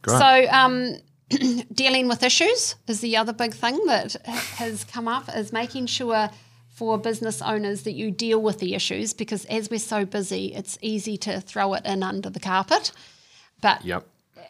Great. 0.03 0.19
So 0.19 0.47
um, 0.51 0.95
dealing 1.73 2.07
with 2.07 2.23
issues 2.23 2.75
is 2.87 3.01
the 3.01 3.17
other 3.17 3.33
big 3.33 3.53
thing 3.53 3.83
that 3.87 4.15
has 4.25 4.83
come 4.83 5.07
up 5.07 5.25
is 5.35 5.51
making 5.51 5.87
sure 5.87 6.29
for 6.69 6.97
business 6.99 7.41
owners 7.41 7.81
that 7.83 7.93
you 7.93 8.11
deal 8.11 8.39
with 8.39 8.59
the 8.59 8.75
issues 8.75 9.11
because 9.11 9.45
as 9.45 9.69
we're 9.69 9.79
so 9.79 10.05
busy, 10.05 10.53
it's 10.53 10.77
easy 10.81 11.17
to 11.17 11.41
throw 11.41 11.73
it 11.73 11.83
in 11.85 12.03
under 12.03 12.29
the 12.29 12.39
carpet, 12.39 12.91
but 13.61 13.83
Yep. 13.83 14.05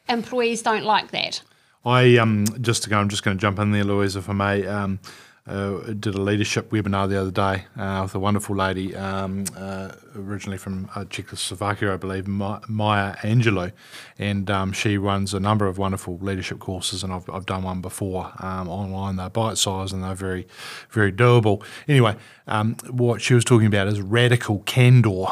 employees 0.10 0.62
don't 0.62 0.84
like 0.84 1.12
that. 1.12 1.42
I 1.88 2.18
um 2.18 2.46
just 2.62 2.84
to 2.84 2.90
go. 2.90 2.98
I'm 3.00 3.10
just 3.10 3.24
going 3.24 3.38
to 3.38 3.42
jump 3.42 3.60
in 3.60 3.72
there, 3.72 3.84
Louise, 3.84 4.16
if 4.16 4.30
I 4.30 4.34
may. 4.34 4.66
Um, 4.68 5.00
uh, 5.48 5.94
did 5.94 6.14
a 6.14 6.22
leadership 6.22 6.72
webinar 6.72 7.08
the 7.08 7.18
other 7.22 7.32
day 7.32 7.64
uh, 7.82 8.02
with 8.04 8.14
a 8.14 8.20
wonderful 8.20 8.54
lady, 8.54 8.94
um, 8.94 9.46
uh, 9.56 9.94
originally 10.14 10.58
from 10.58 10.90
uh, 10.94 11.06
Czechoslovakia, 11.06 11.94
I 11.94 11.96
believe, 11.96 12.28
Ma- 12.28 12.60
Maya 12.68 13.16
Angelou, 13.24 13.72
and 14.20 14.52
um, 14.52 14.74
she 14.74 14.98
runs 14.98 15.34
a 15.34 15.40
number 15.40 15.66
of 15.66 15.78
wonderful 15.78 16.18
leadership 16.22 16.60
courses, 16.60 17.02
and 17.02 17.14
I've, 17.14 17.30
I've 17.30 17.46
done 17.46 17.64
one 17.64 17.80
before 17.80 18.34
um, 18.40 18.68
online. 18.68 19.16
They're 19.16 19.30
bite 19.30 19.58
sized 19.58 19.94
and 19.94 20.04
they're 20.04 20.16
very, 20.16 20.48
very 20.90 21.14
doable. 21.14 21.64
Anyway, 21.88 22.18
um, 22.48 22.76
what 22.90 23.22
she 23.22 23.34
was 23.34 23.46
talking 23.46 23.68
about 23.68 23.88
is 23.88 24.02
radical 24.02 24.60
candor 24.66 25.28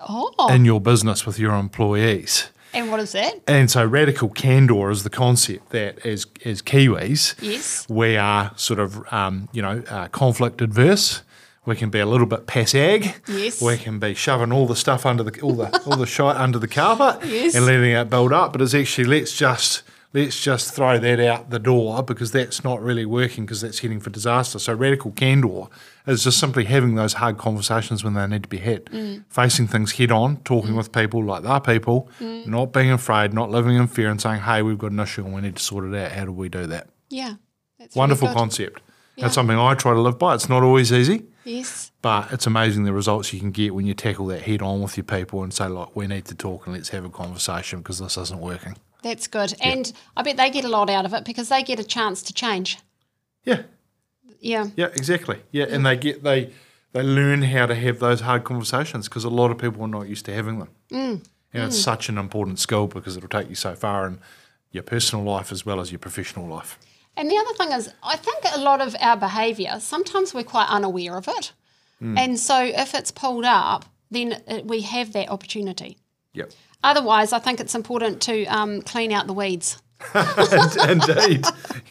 Oh, 0.00 0.48
in 0.50 0.64
your 0.64 0.80
business 0.80 1.24
with 1.26 1.38
your 1.38 1.54
employees. 1.54 2.48
And 2.74 2.90
what 2.90 3.00
is 3.00 3.12
that? 3.12 3.34
And 3.46 3.70
so 3.70 3.84
radical 3.84 4.28
candor 4.28 4.90
is 4.90 5.02
the 5.02 5.10
concept 5.10 5.70
that 5.70 6.04
as 6.06 6.26
as 6.44 6.62
Kiwis, 6.62 7.34
Yes. 7.42 7.86
we 7.88 8.16
are 8.16 8.52
sort 8.56 8.80
of 8.80 9.02
um, 9.12 9.48
you 9.52 9.62
know 9.62 9.82
uh, 9.88 10.08
conflict 10.08 10.60
adverse. 10.62 11.22
We 11.66 11.76
can 11.76 11.90
be 11.90 11.98
a 12.00 12.06
little 12.06 12.26
bit 12.26 12.46
passag. 12.46 13.14
Yes. 13.28 13.60
We 13.60 13.76
can 13.76 13.98
be 13.98 14.14
shoving 14.14 14.50
all 14.52 14.66
the 14.66 14.74
stuff 14.76 15.04
under 15.04 15.22
the 15.22 15.40
all 15.42 15.52
the 15.54 15.80
all 15.86 15.96
the 15.96 16.06
shite 16.06 16.36
under 16.36 16.58
the 16.58 16.66
carpet 16.68 17.28
Yes. 17.28 17.54
and 17.54 17.66
letting 17.66 17.90
it 17.92 18.08
build 18.10 18.32
up. 18.32 18.52
But 18.52 18.62
it's 18.62 18.74
actually 18.74 19.04
let's 19.04 19.36
just 19.36 19.82
let's 20.14 20.40
just 20.42 20.74
throw 20.74 20.98
that 20.98 21.20
out 21.20 21.50
the 21.50 21.58
door 21.58 22.02
because 22.02 22.32
that's 22.32 22.64
not 22.64 22.82
really 22.82 23.04
working 23.04 23.44
because 23.44 23.60
that's 23.60 23.80
heading 23.80 24.00
for 24.00 24.10
disaster. 24.10 24.58
So 24.58 24.72
radical 24.72 25.12
candor 25.12 25.66
is 26.10 26.24
just 26.24 26.38
simply 26.38 26.64
having 26.64 26.94
those 26.96 27.14
hard 27.14 27.38
conversations 27.38 28.02
when 28.04 28.14
they 28.14 28.26
need 28.26 28.42
to 28.42 28.48
be 28.48 28.58
had, 28.58 28.84
Mm. 28.86 29.24
facing 29.28 29.66
things 29.68 29.92
head 29.92 30.10
on, 30.10 30.38
talking 30.38 30.74
with 30.76 30.92
people 30.92 31.24
like 31.24 31.42
they're 31.42 31.60
people, 31.60 32.08
Mm. 32.20 32.46
not 32.46 32.72
being 32.72 32.90
afraid, 32.90 33.32
not 33.32 33.50
living 33.50 33.76
in 33.76 33.86
fear, 33.86 34.10
and 34.10 34.20
saying, 34.20 34.40
"Hey, 34.42 34.62
we've 34.62 34.78
got 34.78 34.90
an 34.92 35.00
issue 35.00 35.24
and 35.24 35.34
we 35.34 35.40
need 35.40 35.56
to 35.56 35.62
sort 35.62 35.84
it 35.84 35.94
out. 35.94 36.12
How 36.12 36.24
do 36.24 36.32
we 36.32 36.48
do 36.48 36.66
that?" 36.66 36.88
Yeah. 37.08 37.34
That's 37.78 37.94
really 37.96 38.00
Wonderful 38.00 38.28
good. 38.28 38.36
concept. 38.36 38.82
Yeah. 39.16 39.24
That's 39.24 39.34
something 39.34 39.56
I 39.58 39.74
try 39.74 39.92
to 39.94 40.00
live 40.00 40.18
by. 40.18 40.34
It's 40.34 40.48
not 40.48 40.62
always 40.62 40.92
easy, 40.92 41.24
Yes. 41.44 41.90
But 42.02 42.32
it's 42.32 42.46
amazing 42.46 42.84
the 42.84 42.92
results 42.92 43.32
you 43.32 43.40
can 43.40 43.50
get 43.50 43.74
when 43.74 43.86
you 43.86 43.94
tackle 43.94 44.26
that 44.26 44.42
head 44.42 44.60
on 44.62 44.82
with 44.82 44.96
your 44.98 45.04
people 45.04 45.42
and 45.42 45.52
say, 45.52 45.66
like, 45.68 45.96
we 45.96 46.06
need 46.06 46.26
to 46.26 46.34
talk 46.34 46.66
and 46.66 46.74
let's 46.76 46.90
have 46.90 47.04
a 47.04 47.08
conversation 47.10 47.78
because 47.80 47.98
this 47.98 48.16
isn't 48.18 48.40
working. 48.40 48.76
That's 49.02 49.26
good. 49.26 49.54
And 49.62 49.90
I 50.16 50.22
bet 50.22 50.36
they 50.36 50.50
get 50.50 50.64
a 50.66 50.68
lot 50.68 50.90
out 50.90 51.06
of 51.06 51.14
it 51.14 51.24
because 51.24 51.48
they 51.48 51.62
get 51.62 51.80
a 51.80 51.84
chance 51.84 52.20
to 52.24 52.32
change. 52.34 52.78
Yeah, 53.44 53.62
Yeah. 54.40 54.66
yeah, 54.76 54.86
exactly. 54.86 55.38
Yeah, 55.50 55.66
and 55.68 55.84
they 55.84 55.96
get 55.96 56.22
they 56.22 56.52
they 56.92 57.02
learn 57.02 57.42
how 57.42 57.66
to 57.66 57.74
have 57.74 57.98
those 57.98 58.20
hard 58.20 58.44
conversations 58.44 59.08
because 59.08 59.24
a 59.24 59.30
lot 59.30 59.50
of 59.50 59.58
people 59.58 59.82
are 59.82 59.88
not 59.88 60.08
used 60.08 60.24
to 60.26 60.34
having 60.34 60.58
them. 60.58 60.68
Mm. 60.90 61.24
And 61.52 61.64
it's 61.64 61.78
such 61.78 62.08
an 62.08 62.16
important 62.16 62.60
skill 62.60 62.86
because 62.86 63.16
it'll 63.16 63.28
take 63.28 63.48
you 63.48 63.56
so 63.56 63.74
far 63.74 64.06
in 64.06 64.20
your 64.70 64.84
personal 64.84 65.24
life 65.24 65.50
as 65.50 65.66
well 65.66 65.80
as 65.80 65.90
your 65.90 65.98
professional 65.98 66.46
life. 66.46 66.78
And 67.16 67.28
the 67.28 67.36
other 67.36 67.54
thing 67.54 67.72
is, 67.72 67.92
I 68.04 68.16
think 68.16 68.44
a 68.54 68.60
lot 68.60 68.80
of 68.80 68.94
our 69.00 69.16
behaviour, 69.16 69.78
sometimes 69.80 70.32
we're 70.32 70.44
quite 70.44 70.68
unaware 70.68 71.16
of 71.16 71.26
it. 71.26 71.52
And 72.16 72.38
so 72.40 72.64
if 72.64 72.94
it's 72.94 73.10
pulled 73.10 73.44
up, 73.44 73.84
then 74.10 74.42
we 74.64 74.80
have 74.82 75.12
that 75.12 75.28
opportunity. 75.28 75.98
Yep. 76.32 76.52
Otherwise, 76.82 77.32
I 77.32 77.38
think 77.40 77.60
it's 77.60 77.74
important 77.74 78.22
to 78.22 78.46
um, 78.46 78.80
clean 78.82 79.12
out 79.12 79.26
the 79.26 79.34
weeds. 79.34 79.82
Indeed. 80.88 81.44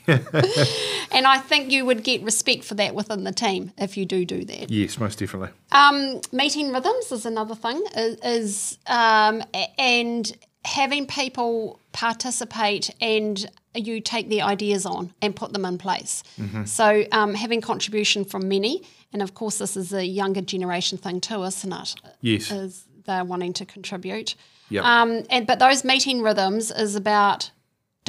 And 1.11 1.25
I 1.25 1.39
think 1.39 1.71
you 1.71 1.85
would 1.85 2.03
get 2.03 2.21
respect 2.21 2.63
for 2.63 2.75
that 2.75 2.93
within 2.93 3.23
the 3.23 3.31
team 3.31 3.71
if 3.77 3.97
you 3.97 4.05
do 4.05 4.25
do 4.25 4.45
that. 4.45 4.69
yes, 4.69 4.99
most 4.99 5.17
definitely. 5.19 5.49
Um, 5.71 6.21
meeting 6.31 6.71
rhythms 6.71 7.11
is 7.11 7.25
another 7.25 7.55
thing, 7.55 7.83
is, 7.95 8.77
um, 8.85 9.43
and 9.79 10.31
having 10.65 11.07
people 11.07 11.79
participate 11.93 12.91
and 13.01 13.49
you 13.75 14.01
take 14.01 14.29
their 14.29 14.43
ideas 14.45 14.85
on 14.85 15.13
and 15.21 15.35
put 15.35 15.51
them 15.51 15.65
in 15.65 15.77
place. 15.77 16.23
So 16.65 17.05
um, 17.11 17.33
having 17.33 17.59
contribution 17.61 18.23
from 18.23 18.47
many, 18.47 18.83
and 19.11 19.21
of 19.21 19.33
course 19.33 19.57
this 19.57 19.75
is 19.75 19.93
a 19.93 20.05
younger 20.05 20.41
generation 20.41 20.97
thing 20.97 21.21
too, 21.21 21.43
isn't 21.43 21.73
it? 21.73 21.95
Yes. 22.21 22.51
Is 22.51 22.85
they're 23.05 23.23
wanting 23.23 23.53
to 23.53 23.65
contribute. 23.65 24.35
Yep. 24.69 24.83
Um, 24.83 25.23
and 25.29 25.47
but 25.47 25.59
those 25.59 25.83
meeting 25.83 26.21
rhythms 26.21 26.71
is 26.71 26.95
about 26.95 27.49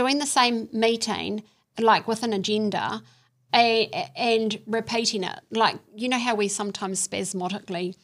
doing 0.00 0.19
the 0.19 0.26
same 0.26 0.66
meeting 0.73 1.42
like 1.78 2.09
with 2.09 2.23
an 2.23 2.33
agenda 2.33 3.02
a, 3.54 3.87
and 4.16 4.59
repeating 4.66 5.25
it. 5.25 5.38
Like 5.50 5.76
you 5.95 6.09
know 6.09 6.19
how 6.19 6.35
we 6.35 6.49
sometimes 6.49 6.99
spasmodically 7.00 7.97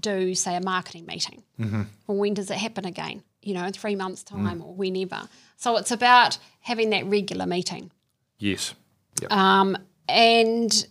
do 0.00 0.34
say 0.34 0.56
a 0.56 0.60
marketing 0.60 1.06
meeting. 1.06 1.44
Mm-hmm. 1.60 1.82
Well, 2.06 2.18
when 2.18 2.34
does 2.34 2.50
it 2.50 2.56
happen 2.56 2.84
again? 2.84 3.22
You 3.40 3.54
know, 3.54 3.70
three 3.70 3.94
months' 3.94 4.24
time 4.24 4.60
or 4.62 4.74
whenever. 4.74 5.28
So 5.56 5.76
it's 5.76 5.92
about 5.92 6.38
having 6.60 6.90
that 6.90 7.06
regular 7.06 7.46
meeting. 7.46 7.92
Yes. 8.38 8.74
Yep. 9.20 9.30
Um, 9.30 9.78
and 10.08 10.86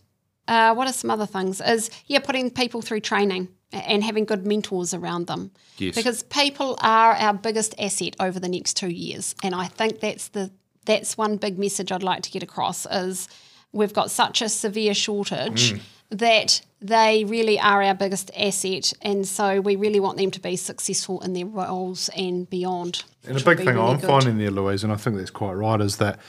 uh, 0.47 0.73
what 0.75 0.87
are 0.87 0.93
some 0.93 1.11
other 1.11 1.25
things? 1.25 1.59
Is 1.59 1.89
yeah, 2.05 2.19
putting 2.19 2.51
people 2.51 2.81
through 2.81 3.01
training 3.01 3.49
and 3.73 4.03
having 4.03 4.25
good 4.25 4.45
mentors 4.45 4.93
around 4.93 5.27
them. 5.27 5.51
Yes. 5.77 5.95
Because 5.95 6.23
people 6.23 6.77
are 6.81 7.13
our 7.13 7.33
biggest 7.33 7.75
asset 7.79 8.15
over 8.19 8.39
the 8.39 8.47
next 8.49 8.75
two 8.77 8.89
years, 8.89 9.35
and 9.43 9.53
I 9.55 9.65
think 9.67 9.99
that's 9.99 10.29
the 10.29 10.51
that's 10.85 11.17
one 11.17 11.37
big 11.37 11.57
message 11.57 11.91
I'd 11.91 12.03
like 12.03 12.23
to 12.23 12.31
get 12.31 12.43
across 12.43 12.85
is 12.85 13.27
we've 13.71 13.93
got 13.93 14.11
such 14.11 14.41
a 14.41 14.49
severe 14.49 14.93
shortage 14.93 15.73
Mm. 15.73 15.79
that 16.09 16.61
they 16.81 17.23
really 17.23 17.57
are 17.59 17.81
our 17.81 17.93
biggest 17.95 18.29
asset, 18.37 18.91
and 19.01 19.25
so 19.27 19.61
we 19.61 19.75
really 19.77 19.99
want 20.01 20.17
them 20.17 20.29
to 20.31 20.39
be 20.39 20.55
successful 20.57 21.21
in 21.21 21.33
their 21.33 21.45
roles 21.45 22.09
and 22.09 22.49
beyond. 22.49 23.03
And 23.25 23.39
a 23.39 23.43
big 23.43 23.57
thing 23.59 23.67
really 23.67 23.79
I'm 23.79 23.97
good. 23.99 24.07
finding 24.07 24.37
there, 24.37 24.51
Louise, 24.51 24.83
and 24.83 24.91
I 24.91 24.97
think 24.97 25.15
that's 25.15 25.31
quite 25.31 25.53
right, 25.53 25.79
is 25.79 25.95
that 25.97 26.19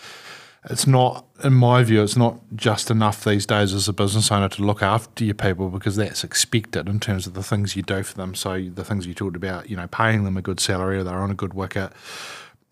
it's 0.71 0.87
not, 0.87 1.27
in 1.43 1.53
my 1.53 1.83
view, 1.83 2.03
it's 2.03 2.17
not 2.17 2.41
just 2.55 2.91
enough 2.91 3.23
these 3.23 3.45
days 3.45 3.75
as 3.75 3.87
a 3.87 3.93
business 3.93 4.33
owner 4.33 4.49
to 4.49 4.63
look 4.63 4.83
after 4.83 5.25
your 5.25 5.35
people 5.35 5.69
because 5.69 5.97
that's 5.97 6.25
expected 6.25 6.89
in 6.89 7.01
terms 7.01 7.27
of 7.27 7.35
the 7.35 7.43
things 7.43 7.77
you 7.77 7.83
do 7.83 8.03
for 8.03 8.15
them. 8.15 8.35
So 8.35 8.71
the 8.73 8.85
things 8.85 9.07
you 9.07 9.13
talked 9.13 9.37
about, 9.37 9.69
you 9.69 9.77
know, 9.77 9.87
paying 9.89 10.25
them 10.25 10.39
a 10.39 10.43
good 10.43 10.61
salary, 10.61 10.99
or 10.99 11.05
they're 11.05 11.19
on 11.19 11.31
a 11.31 11.35
good 11.35 11.53
wicket. 11.53 11.93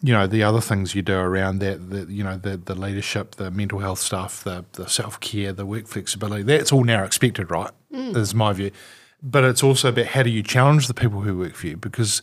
You 0.00 0.14
know, 0.14 0.26
the 0.26 0.42
other 0.42 0.60
things 0.60 0.94
you 0.94 1.02
do 1.02 1.16
around 1.16 1.58
that, 1.58 1.90
the, 1.90 2.06
you 2.10 2.24
know, 2.24 2.36
the, 2.36 2.56
the 2.56 2.74
leadership, 2.74 3.36
the 3.36 3.50
mental 3.50 3.80
health 3.80 3.98
stuff, 3.98 4.42
the, 4.42 4.64
the 4.72 4.88
self 4.88 5.20
care, 5.20 5.52
the 5.52 5.66
work 5.66 5.86
flexibility, 5.86 6.42
that's 6.42 6.72
all 6.72 6.84
now 6.84 7.04
expected, 7.04 7.50
right? 7.50 7.70
Mm. 7.92 8.16
Is 8.16 8.34
my 8.34 8.54
view. 8.54 8.70
But 9.22 9.44
it's 9.44 9.62
also 9.62 9.90
about 9.90 10.06
how 10.06 10.22
do 10.22 10.30
you 10.30 10.42
challenge 10.42 10.88
the 10.88 10.94
people 10.94 11.20
who 11.20 11.38
work 11.38 11.54
for 11.54 11.68
you 11.68 11.76
because 11.76 12.22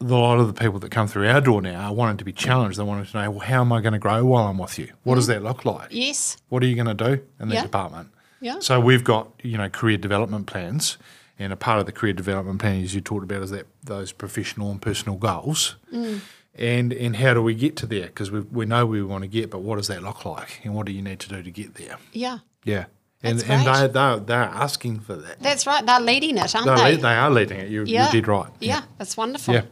a 0.00 0.04
lot 0.04 0.38
of 0.38 0.46
the 0.46 0.52
people 0.54 0.78
that 0.78 0.90
come 0.90 1.06
through 1.08 1.28
our 1.28 1.40
door 1.40 1.60
now 1.60 1.88
are 1.88 1.94
wanting 1.94 2.16
to 2.18 2.24
be 2.24 2.32
challenged. 2.32 2.78
They 2.78 2.82
wanting 2.82 3.06
to 3.06 3.16
know, 3.22 3.30
well, 3.32 3.40
how 3.40 3.60
am 3.60 3.72
I 3.72 3.80
going 3.80 3.92
to 3.92 3.98
grow 3.98 4.24
while 4.24 4.46
I'm 4.46 4.58
with 4.58 4.78
you? 4.78 4.92
What 5.02 5.16
does 5.16 5.26
that 5.26 5.42
look 5.42 5.64
like? 5.64 5.88
Yes. 5.90 6.36
What 6.48 6.62
are 6.62 6.66
you 6.66 6.74
going 6.74 6.96
to 6.96 7.16
do 7.16 7.22
in 7.38 7.48
the 7.48 7.56
Yeah. 7.56 7.62
department? 7.62 8.10
Yeah. 8.40 8.60
So 8.60 8.80
we've 8.80 9.04
got 9.04 9.28
you 9.42 9.58
know 9.58 9.68
career 9.68 9.98
development 9.98 10.46
plans, 10.46 10.96
and 11.38 11.52
a 11.52 11.56
part 11.56 11.78
of 11.80 11.86
the 11.86 11.92
career 11.92 12.14
development 12.14 12.58
plan, 12.60 12.82
as 12.82 12.94
you 12.94 13.02
talked 13.02 13.24
about, 13.24 13.42
is 13.42 13.50
that 13.50 13.66
those 13.84 14.12
professional 14.12 14.70
and 14.70 14.80
personal 14.80 15.18
goals. 15.18 15.76
Mm. 15.92 16.20
And 16.54 16.92
and 16.94 17.16
how 17.16 17.34
do 17.34 17.42
we 17.42 17.54
get 17.54 17.76
to 17.76 17.86
there? 17.86 18.06
Because 18.06 18.30
we 18.30 18.40
we 18.40 18.64
know 18.64 18.86
we 18.86 19.02
want 19.02 19.22
to 19.24 19.28
get, 19.28 19.50
but 19.50 19.60
what 19.60 19.76
does 19.76 19.88
that 19.88 20.02
look 20.02 20.24
like? 20.24 20.60
And 20.64 20.74
what 20.74 20.86
do 20.86 20.92
you 20.92 21.02
need 21.02 21.20
to 21.20 21.28
do 21.28 21.42
to 21.42 21.50
get 21.50 21.74
there? 21.74 21.96
Yeah. 22.12 22.38
Yeah. 22.64 22.86
And 23.22 23.38
That's 23.38 23.50
and 23.50 23.66
they 23.66 23.92
they're, 23.92 24.16
they're 24.18 24.42
asking 24.42 25.00
for 25.00 25.14
that. 25.16 25.40
That's 25.40 25.66
right. 25.66 25.84
They're 25.84 26.00
leading 26.00 26.38
it, 26.38 26.54
aren't 26.54 26.66
They're 26.66 26.76
they? 26.78 26.96
le- 26.96 27.02
they 27.02 27.14
are 27.14 27.30
leading 27.30 27.60
it. 27.60 27.68
You're, 27.70 27.84
Yeah. 27.84 28.04
you're 28.04 28.22
dead 28.22 28.28
right. 28.28 28.48
Yeah, 28.60 28.80
that's 28.96 29.14
wonderful. 29.18 29.52
Yeah. 29.52 29.62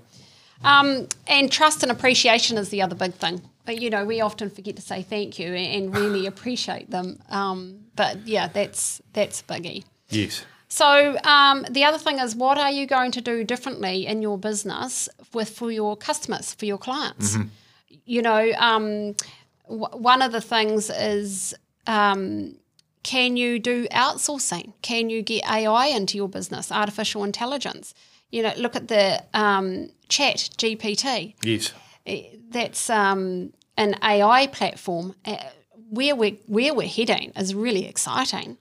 Um, 0.65 1.09
and 1.27 1.51
trust 1.51 1.83
and 1.83 1.93
appreciation 1.93 2.59
is 2.59 2.71
the 2.71 2.83
other 2.83 2.95
big 2.97 3.15
thing. 3.15 3.43
But 3.65 3.81
you 3.81 3.91
know, 3.91 4.05
we 4.05 4.21
often 4.21 4.51
forget 4.51 4.77
to 4.77 4.83
say 4.83 5.03
thank 5.03 5.39
you 5.39 5.49
and, 5.49 5.85
and 5.85 5.97
really 5.97 6.27
appreciate 6.33 6.91
them. 6.91 7.19
Um, 7.31 7.81
but 7.97 8.27
yeah, 8.27 8.49
that's 8.49 9.01
that's 9.13 9.43
biggie. 9.43 9.85
Yes. 10.09 10.45
So 10.71 11.17
um, 11.25 11.65
the 11.71 11.85
other 11.85 11.99
thing 11.99 12.19
is, 12.19 12.37
what 12.37 12.59
are 12.59 12.71
you 12.71 12.87
going 12.87 13.11
to 13.13 13.21
do 13.23 13.43
differently 13.43 14.07
in 14.07 14.21
your 14.21 14.37
business 14.37 15.09
with 15.33 15.49
for 15.51 15.71
your 15.71 15.97
customers, 15.97 16.53
for 16.55 16.67
your 16.67 16.77
clients? 16.79 17.37
You 18.05 18.21
know, 18.23 18.53
um, 18.59 19.15
w- 19.67 19.87
one 19.97 20.23
of 20.23 20.33
the 20.33 20.41
things 20.41 20.91
is. 20.91 21.55
Um, 21.87 22.57
can 23.05 23.39
you 23.39 23.59
do 23.59 23.87
outsourcing? 23.89 24.75
Can 24.83 25.09
you 25.09 25.23
get 25.23 25.43
AI 25.51 25.87
into 25.87 26.19
your 26.19 26.29
business, 26.29 26.71
artificial 26.71 27.25
intelligence? 27.25 27.95
You 28.31 28.43
know, 28.43 28.53
look 28.57 28.77
at 28.77 28.89
the 28.89 29.23
um, 29.35 29.91
Chat 30.09 30.37
GPT. 30.59 31.35
Yes. 31.43 31.73
Eh, 32.07 32.25
That's 32.51 32.91
um, 32.91 33.53
an 33.77 33.95
AI 34.03 34.47
platform. 34.49 35.15
Uh, 35.25 35.37
where 35.91 36.15
we're 36.15 36.37
where 36.47 36.75
we're 36.75 36.87
heading 36.89 37.33
is 37.37 37.55
really 37.55 37.87
exciting. 37.87 38.59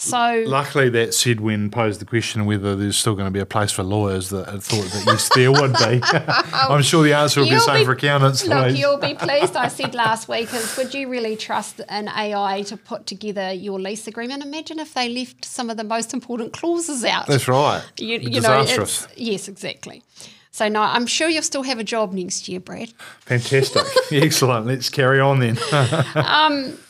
So 0.00 0.44
Luckily, 0.46 0.88
that 0.88 1.12
said 1.12 1.40
when 1.40 1.70
posed 1.70 2.00
the 2.00 2.06
question 2.06 2.46
whether 2.46 2.74
there's 2.74 2.96
still 2.96 3.14
going 3.14 3.26
to 3.26 3.30
be 3.30 3.38
a 3.38 3.44
place 3.44 3.70
for 3.70 3.82
lawyers, 3.82 4.30
that 4.30 4.48
I 4.48 4.58
thought 4.58 4.90
that 4.92 5.04
yes, 5.04 5.28
there 5.34 5.52
would 5.52 5.74
be. 5.74 6.00
I'm 6.56 6.80
sure 6.80 7.04
the 7.04 7.12
answer 7.12 7.40
will 7.40 7.48
be 7.48 7.54
the 7.56 7.60
same 7.60 7.80
be- 7.80 7.84
for 7.84 7.92
accountants. 7.92 8.46
Look, 8.46 8.64
Louise. 8.64 8.78
you'll 8.78 8.96
be 8.96 9.12
pleased. 9.12 9.56
I 9.56 9.68
said 9.68 9.94
last 9.94 10.26
week 10.26 10.54
is 10.54 10.74
would 10.78 10.94
you 10.94 11.06
really 11.10 11.36
trust 11.36 11.82
an 11.90 12.08
AI 12.08 12.62
to 12.62 12.78
put 12.78 13.04
together 13.04 13.52
your 13.52 13.78
lease 13.78 14.06
agreement? 14.06 14.42
Imagine 14.42 14.78
if 14.78 14.94
they 14.94 15.10
left 15.10 15.44
some 15.44 15.68
of 15.68 15.76
the 15.76 15.84
most 15.84 16.14
important 16.14 16.54
clauses 16.54 17.04
out. 17.04 17.26
That's 17.26 17.46
right. 17.46 17.84
you, 17.98 18.20
you 18.20 18.40
know, 18.40 18.62
disastrous. 18.62 19.06
yes, 19.16 19.48
exactly. 19.48 20.02
So 20.52 20.68
no, 20.68 20.82
I'm 20.82 21.06
sure 21.06 21.28
you'll 21.28 21.42
still 21.42 21.62
have 21.62 21.78
a 21.78 21.84
job 21.84 22.12
next 22.12 22.48
year, 22.48 22.58
Brad. 22.60 22.92
Fantastic. 23.20 23.84
Excellent. 24.12 24.66
Let's 24.66 24.88
carry 24.88 25.20
on 25.20 25.38
then. 25.38 25.56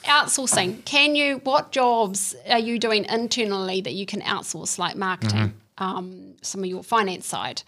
Outsourcing. 0.04 0.84
Can 0.84 1.14
you? 1.14 1.40
What 1.44 1.70
jobs 1.70 2.34
are 2.48 2.58
you 2.58 2.78
doing 2.78 3.04
internally 3.04 3.80
that 3.82 3.92
you 3.92 4.06
can 4.06 4.22
outsource, 4.22 4.78
like 4.78 4.96
marketing, 4.96 5.54
um, 5.78 6.34
some 6.42 6.62
of 6.62 6.66
your 6.66 6.82
finance 6.82 7.26
side? 7.26 7.62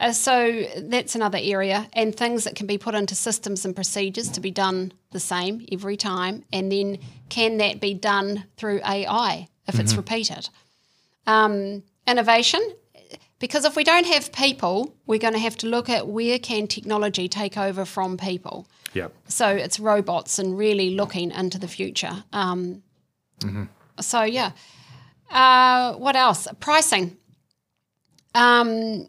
Uh, 0.00 0.12
so 0.12 0.64
that's 0.78 1.14
another 1.14 1.38
area, 1.40 1.88
and 1.92 2.14
things 2.16 2.44
that 2.44 2.56
can 2.56 2.66
be 2.66 2.78
put 2.78 2.94
into 2.94 3.14
systems 3.14 3.64
and 3.64 3.74
procedures 3.74 4.28
to 4.30 4.40
be 4.40 4.50
done 4.50 4.92
the 5.12 5.20
same 5.20 5.64
every 5.70 5.96
time, 5.96 6.44
and 6.52 6.72
then 6.72 6.98
can 7.28 7.58
that 7.58 7.80
be 7.80 7.94
done 7.94 8.44
through 8.56 8.80
AI 8.84 9.46
if 9.68 9.78
it's 9.78 9.94
repeated? 9.94 10.48
Um, 11.26 11.84
innovation, 12.06 12.60
because 13.42 13.64
if 13.64 13.74
we 13.74 13.82
don't 13.82 14.06
have 14.06 14.30
people, 14.30 14.94
we're 15.04 15.18
going 15.18 15.32
to 15.34 15.40
have 15.40 15.56
to 15.56 15.66
look 15.66 15.88
at 15.88 16.06
where 16.06 16.38
can 16.38 16.68
technology 16.68 17.26
take 17.26 17.58
over 17.58 17.84
from 17.84 18.16
people. 18.16 18.68
yep. 18.94 19.12
So 19.26 19.48
it's 19.48 19.80
robots 19.80 20.38
and 20.38 20.56
really 20.56 20.90
looking 20.90 21.32
into 21.32 21.58
the 21.58 21.66
future. 21.66 22.22
Um, 22.32 22.84
So 23.98 24.22
yeah, 24.22 24.52
uh, 25.28 25.94
what 25.94 26.14
else? 26.14 26.46
Pricing. 26.60 27.16
Um, 28.32 29.08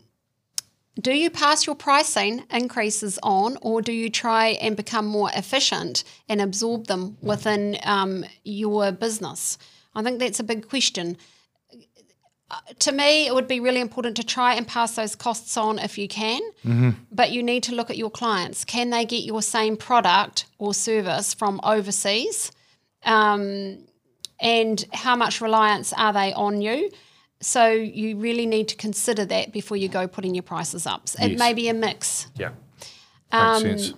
do 1.00 1.12
you 1.14 1.30
pass 1.30 1.68
your 1.68 1.76
pricing 1.76 2.44
increases 2.50 3.20
on, 3.22 3.60
or 3.62 3.84
do 3.84 3.92
you 3.92 4.10
try 4.10 4.58
and 4.66 4.76
become 4.76 5.06
more 5.06 5.30
efficient 5.36 6.04
and 6.28 6.42
absorb 6.42 6.88
them 6.88 7.18
within 7.22 7.78
um, 7.84 8.26
your 8.44 8.92
business? 8.92 9.60
I 9.94 10.02
think 10.02 10.18
that's 10.18 10.40
a 10.40 10.44
big 10.44 10.68
question. 10.68 11.18
Uh, 12.52 12.58
To 12.80 12.92
me, 12.92 13.26
it 13.28 13.34
would 13.34 13.48
be 13.48 13.60
really 13.60 13.80
important 13.82 14.16
to 14.18 14.24
try 14.24 14.54
and 14.56 14.68
pass 14.68 14.96
those 14.96 15.16
costs 15.16 15.58
on 15.58 15.80
if 15.80 15.98
you 15.98 16.08
can, 16.08 16.42
but 17.12 17.32
you 17.32 17.42
need 17.44 17.64
to 17.64 17.76
look 17.76 17.90
at 17.90 17.98
your 17.98 18.10
clients. 18.12 18.64
Can 18.66 18.90
they 18.90 19.06
get 19.06 19.24
your 19.24 19.42
same 19.42 19.78
product 19.78 20.46
or 20.58 20.74
service 20.74 21.34
from 21.34 21.60
overseas? 21.64 22.52
Um, 23.06 23.80
and 24.40 24.84
how 24.94 25.16
much 25.16 25.42
reliance 25.42 25.94
are 25.94 26.14
they 26.14 26.34
on 26.34 26.62
you? 26.62 26.92
So 27.40 27.68
you 27.72 28.18
really 28.18 28.46
need 28.46 28.68
to 28.70 28.76
consider 28.76 29.26
that 29.26 29.52
before 29.52 29.78
you 29.78 29.90
go 29.90 30.08
putting 30.08 30.34
your 30.36 30.44
prices 30.44 30.86
up. 30.86 31.10
It 31.22 31.32
Yes. 31.32 31.40
may 31.40 31.54
be 31.54 31.68
a 31.70 31.74
mix. 31.74 32.28
Yeah. 32.38 32.52
Um, 33.32 33.64
Makes 33.64 33.84
sense. 33.84 33.94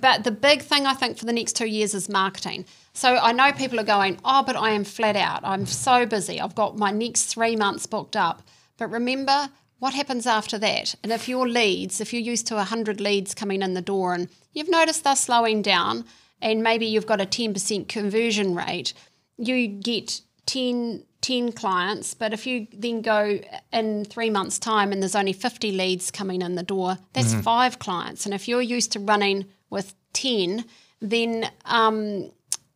But 0.00 0.24
the 0.24 0.30
big 0.30 0.62
thing 0.62 0.86
I 0.86 0.94
think 0.94 1.18
for 1.18 1.24
the 1.24 1.32
next 1.32 1.56
two 1.56 1.66
years 1.66 1.94
is 1.94 2.08
marketing. 2.08 2.64
So 3.00 3.16
I 3.16 3.32
know 3.32 3.50
people 3.50 3.80
are 3.80 3.84
going, 3.84 4.18
oh, 4.26 4.42
but 4.42 4.56
I 4.56 4.72
am 4.72 4.84
flat 4.84 5.16
out. 5.16 5.40
I'm 5.42 5.64
so 5.64 6.04
busy. 6.04 6.38
I've 6.38 6.54
got 6.54 6.76
my 6.76 6.90
next 6.90 7.32
three 7.32 7.56
months 7.56 7.86
booked 7.86 8.14
up. 8.14 8.42
But 8.76 8.90
remember, 8.90 9.48
what 9.78 9.94
happens 9.94 10.26
after 10.26 10.58
that? 10.58 10.94
And 11.02 11.10
if 11.10 11.26
your 11.26 11.48
leads, 11.48 12.02
if 12.02 12.12
you're 12.12 12.20
used 12.20 12.46
to 12.48 12.56
100 12.56 13.00
leads 13.00 13.34
coming 13.34 13.62
in 13.62 13.72
the 13.72 13.80
door 13.80 14.12
and 14.12 14.28
you've 14.52 14.68
noticed 14.68 15.02
they're 15.02 15.16
slowing 15.16 15.62
down 15.62 16.04
and 16.42 16.62
maybe 16.62 16.84
you've 16.84 17.06
got 17.06 17.22
a 17.22 17.24
10% 17.24 17.88
conversion 17.88 18.54
rate, 18.54 18.92
you 19.38 19.66
get 19.66 20.20
10, 20.44 21.02
10 21.22 21.52
clients. 21.52 22.12
But 22.12 22.34
if 22.34 22.46
you 22.46 22.66
then 22.70 23.00
go 23.00 23.40
in 23.72 24.04
three 24.04 24.28
months' 24.28 24.58
time 24.58 24.92
and 24.92 25.00
there's 25.00 25.16
only 25.16 25.32
50 25.32 25.72
leads 25.72 26.10
coming 26.10 26.42
in 26.42 26.54
the 26.54 26.62
door, 26.62 26.98
that's 27.14 27.32
five 27.32 27.78
clients. 27.78 28.26
And 28.26 28.34
if 28.34 28.46
you're 28.46 28.60
used 28.60 28.92
to 28.92 29.00
running 29.00 29.46
with 29.70 29.94
10, 30.12 30.66
then 31.00 31.50
um, 31.64 32.30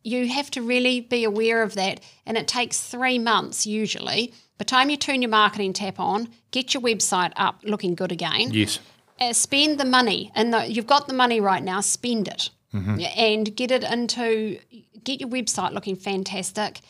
you 0.05 0.27
have 0.27 0.51
to 0.51 0.61
really 0.61 1.01
be 1.01 1.23
aware 1.23 1.63
of 1.63 1.73
that. 1.73 1.99
And 2.25 2.37
it 2.37 2.47
takes 2.47 2.79
three 2.79 3.17
months 3.19 3.65
usually. 3.65 4.27
By 4.57 4.59
the 4.59 4.65
time 4.65 4.89
you 4.89 4.97
turn 4.97 5.21
your 5.21 5.31
marketing 5.31 5.73
tap 5.73 5.99
on, 5.99 6.29
get 6.51 6.73
your 6.73 6.81
website 6.83 7.33
up 7.35 7.59
looking 7.63 7.95
good 7.95 8.11
again, 8.11 8.51
Yes. 8.53 8.79
uh, 9.19 9.33
spend 9.33 9.79
the 9.79 9.85
money. 9.85 10.31
And 10.35 10.53
the, 10.53 10.71
you've 10.71 10.87
got 10.87 11.07
the 11.07 11.13
money 11.13 11.41
right 11.41 11.63
now, 11.63 11.81
spend 11.81 12.27
it. 12.27 12.49
And 13.17 13.55
get 13.55 13.71
it 13.71 13.83
into, 13.83 14.59
get 15.03 15.21
your 15.21 15.29
website 15.29 15.71
looking 15.71 15.95
fantastic 15.95 16.81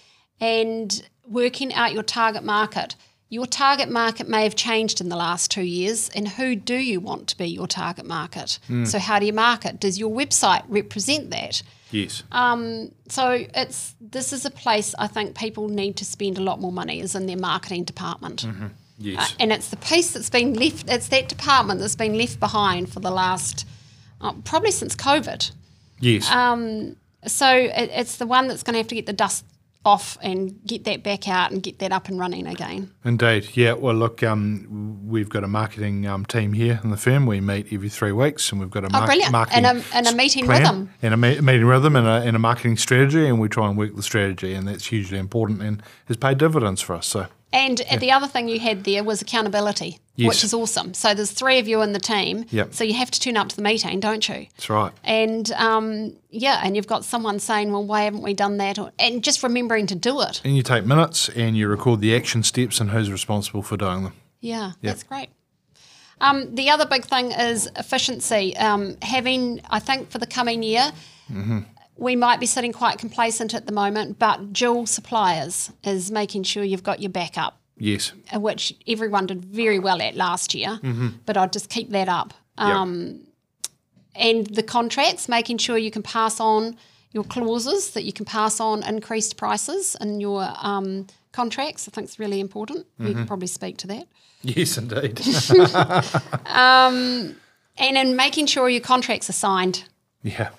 and 0.42 1.08
working 1.28 1.74
out 1.76 1.94
your 1.94 2.02
target 2.04 2.44
market. 2.44 2.96
Your 3.30 3.46
target 3.46 3.90
market 3.90 4.28
may 4.28 4.44
have 4.44 4.56
changed 4.56 5.00
in 5.00 5.10
the 5.10 5.16
last 5.16 5.52
two 5.52 5.64
years, 5.64 6.10
and 6.16 6.28
who 6.28 6.56
do 6.56 6.76
you 6.76 7.00
want 7.00 7.28
to 7.30 7.38
be 7.38 7.46
your 7.48 7.68
target 7.68 8.06
market? 8.06 8.58
So, 8.86 8.98
how 9.00 9.20
do 9.20 9.26
you 9.26 9.34
market? 9.34 9.80
Does 9.80 9.98
your 10.00 10.10
website 10.12 10.64
represent 10.68 11.30
that? 11.32 11.62
Yes. 11.92 12.24
Um, 12.32 12.92
so 13.08 13.46
it's 13.54 13.96
this 14.02 14.34
is 14.34 14.46
a 14.46 14.52
place 14.52 14.96
I 14.98 15.08
think 15.08 15.38
people 15.38 15.70
need 15.70 15.98
to 15.98 16.06
spend 16.06 16.38
a 16.38 16.42
lot 16.42 16.60
more 16.60 16.72
money 16.72 17.00
is 17.00 17.16
in 17.16 17.26
their 17.26 17.38
marketing 17.38 17.84
department. 17.84 18.46
yes. 18.98 19.32
Uh, 19.32 19.36
and 19.40 19.52
it's 19.52 19.70
the 19.70 19.78
piece 19.78 20.12
that's 20.12 20.30
been 20.30 20.54
left, 20.54 20.90
it's 20.90 21.08
that 21.10 21.30
department 21.30 21.80
that's 21.80 21.96
been 21.96 22.18
left 22.18 22.40
behind 22.40 22.92
for 22.92 23.00
the 23.00 23.12
last, 23.12 23.68
uh, 24.22 24.34
probably 24.44 24.72
since 24.72 24.96
COVID. 24.96 25.52
yes. 26.00 26.30
Um, 26.30 26.96
so 27.28 27.50
it, 27.52 27.90
it's 27.92 28.18
the 28.18 28.28
one 28.28 28.48
that's 28.48 28.64
going 28.64 28.74
to 28.74 28.80
have 28.80 28.88
to 28.88 28.96
get 28.96 29.06
the 29.06 29.14
dust 29.14 29.46
off 29.86 30.18
and 30.22 30.60
get 30.66 30.84
that 30.86 31.04
back 31.04 31.28
out 31.28 31.52
and 31.52 31.62
get 31.62 31.80
that 31.80 31.92
up 31.92 32.08
and 32.10 32.20
running 32.20 32.48
again. 32.48 32.92
Indeed, 33.04 33.50
yeah. 33.56 33.74
Well, 33.74 33.94
look, 33.96 34.24
um, 34.24 35.00
we've 35.08 35.30
got 35.30 35.44
a 35.44 35.48
marketing 35.48 36.08
um, 36.08 36.26
team 36.26 36.54
here 36.54 36.80
in 36.84 36.90
the 36.90 36.98
firm. 36.98 37.26
We 37.26 37.40
meet 37.42 37.68
every 37.72 37.90
three 37.90 38.12
weeks, 38.12 38.52
and 38.52 38.60
we've 38.60 38.70
got 38.72 38.86
a 38.86 38.90
mar- 38.90 39.04
Oh, 39.04 39.06
brilliant. 39.06 39.32
marketing 39.32 39.66
And 39.66 39.78
a- 39.80 39.96
and 39.96 40.08
a 40.08 40.16
meeting 40.16 40.48
with 40.48 40.58
plan 40.58 40.64
them. 40.64 40.90
and 41.02 41.14
a 41.14 41.18
me- 41.18 41.40
meeting 41.42 41.68
them, 41.68 41.96
and 41.96 42.08
a, 42.08 42.22
and 42.28 42.36
a 42.36 42.40
marketing 42.40 42.78
strategy, 42.78 43.28
and 43.28 43.40
we 43.40 43.48
try 43.48 43.68
and 43.70 43.78
work 43.78 43.96
the 43.96 44.04
strategy, 44.04 44.54
and 44.54 44.68
that's 44.68 44.88
hugely 44.88 45.18
important 45.20 45.62
and 45.62 45.84
has 46.06 46.18
paid 46.18 46.38
dividends 46.40 46.82
for 46.82 46.96
us. 46.96 47.06
So, 47.08 47.28
And 47.56 47.82
the 48.02 48.12
other 48.12 48.28
thing 48.28 48.50
you 48.50 48.60
had 48.60 48.84
there 48.84 49.02
was 49.04 49.22
accountability, 49.22 50.00
Yes. 50.18 50.28
which 50.28 50.44
is 50.44 50.54
awesome. 50.54 50.94
So 50.94 51.14
there's 51.14 51.32
three 51.32 51.58
of 51.58 51.68
you 51.70 51.82
in 51.82 51.94
the 51.94 52.00
team. 52.00 52.46
Yep. 52.50 52.74
So 52.74 52.84
you 52.84 52.94
have 52.96 53.10
to 53.12 53.20
turn 53.20 53.38
up 53.38 53.48
to 53.50 53.56
the 53.56 53.62
meeting, 53.62 54.00
don't 54.02 54.28
you? 54.28 54.48
that's 54.58 54.70
right. 54.70 54.92
And 55.06 55.50
um, 55.54 56.14
yeah, 56.30 56.60
and 56.64 56.76
you've 56.76 56.88
got 56.88 57.06
someone 57.06 57.40
saying, 57.40 57.72
"Well, 57.72 57.86
why 57.86 58.02
haven't 58.04 58.24
we 58.24 58.34
done 58.34 58.58
that?" 58.58 58.78
Or, 58.78 58.92
and 59.00 59.24
just 59.24 59.42
remembering 59.42 59.88
to 59.88 59.96
do 59.96 60.20
it. 60.22 60.42
And 60.44 60.56
you 60.58 60.64
take 60.64 60.86
minutes, 60.86 61.30
and 61.30 61.56
you 61.58 61.68
record 61.70 62.02
the 62.02 62.14
action 62.16 62.44
steps 62.44 62.82
and 62.82 62.92
who's 62.92 63.10
responsible 63.12 63.62
for 63.64 63.78
doing 63.78 64.04
them. 64.04 64.14
Yeah, 64.42 64.74
that's 64.82 65.04
great. 65.04 65.30
Um, 66.22 66.56
the 66.56 66.70
other 66.70 66.86
big 66.86 67.06
thing 67.06 67.32
is 67.32 67.70
efficiency. 67.78 68.56
Um, 68.58 68.98
having, 69.02 69.62
I 69.70 69.80
think, 69.80 70.10
for 70.12 70.18
the 70.18 70.28
coming 70.28 70.62
year, 70.64 70.92
we 71.98 72.16
might 72.16 72.40
be 72.40 72.46
sitting 72.46 72.72
quite 72.74 72.98
complacent 72.98 73.54
at 73.54 73.66
the 73.68 73.72
moment, 73.72 74.20
but 74.20 74.52
dual 74.54 74.86
suppliers 74.86 75.72
is 75.84 76.12
making 76.12 76.44
sure 76.44 76.64
you've 76.64 76.84
got 76.84 77.02
your 77.02 77.10
backup, 77.12 77.58
Yes. 77.78 78.12
uh, 78.34 78.40
which 78.40 78.74
everyone 78.88 79.26
did 79.28 79.44
very 79.46 79.80
well 79.80 80.02
at 80.02 80.16
last 80.16 80.54
year. 80.54 80.80
But 81.26 81.38
I'd 81.38 81.54
just 81.54 81.70
keep 81.70 81.90
that 81.92 82.10
up. 82.10 82.34
Um, 82.58 83.22
and 84.16 84.48
the 84.48 84.64
contracts, 84.64 85.28
making 85.30 85.58
sure 85.58 85.78
you 85.78 85.92
can 85.92 86.04
pass 86.04 86.40
on 86.40 86.78
your 87.12 87.24
clauses, 87.24 87.92
that 87.92 88.04
you 88.04 88.12
can 88.14 88.26
pass 88.26 88.60
on 88.60 88.84
increased 88.84 89.38
prices 89.38 89.96
in 90.02 90.20
your 90.20 90.48
um, 90.62 91.08
contracts. 91.32 91.88
I 91.88 91.92
think 91.92 92.08
it's 92.08 92.20
really 92.20 92.40
important. 92.40 92.86
You 93.00 93.14
can 93.14 93.26
probably 93.26 93.48
speak 93.48 93.78
to 93.78 93.88
that. 93.88 94.08
Yes, 94.42 94.78
indeed. 94.78 95.20
And 97.78 97.98
in 97.98 98.16
making 98.16 98.46
sure 98.46 98.70
your 98.70 98.82
contracts 98.82 99.30
are 99.30 99.34
signed. 99.34 99.84
yeah. 100.24 100.50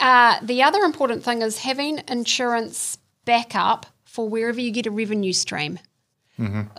Uh, 0.00 0.38
the 0.42 0.62
other 0.62 0.80
important 0.80 1.22
thing 1.24 1.42
is 1.42 1.58
having 1.58 2.02
insurance 2.08 2.98
backup 3.24 3.86
for 4.04 4.28
wherever 4.28 4.60
you 4.60 4.70
get 4.70 4.86
a 4.86 4.90
revenue 4.90 5.32
stream. 5.32 5.78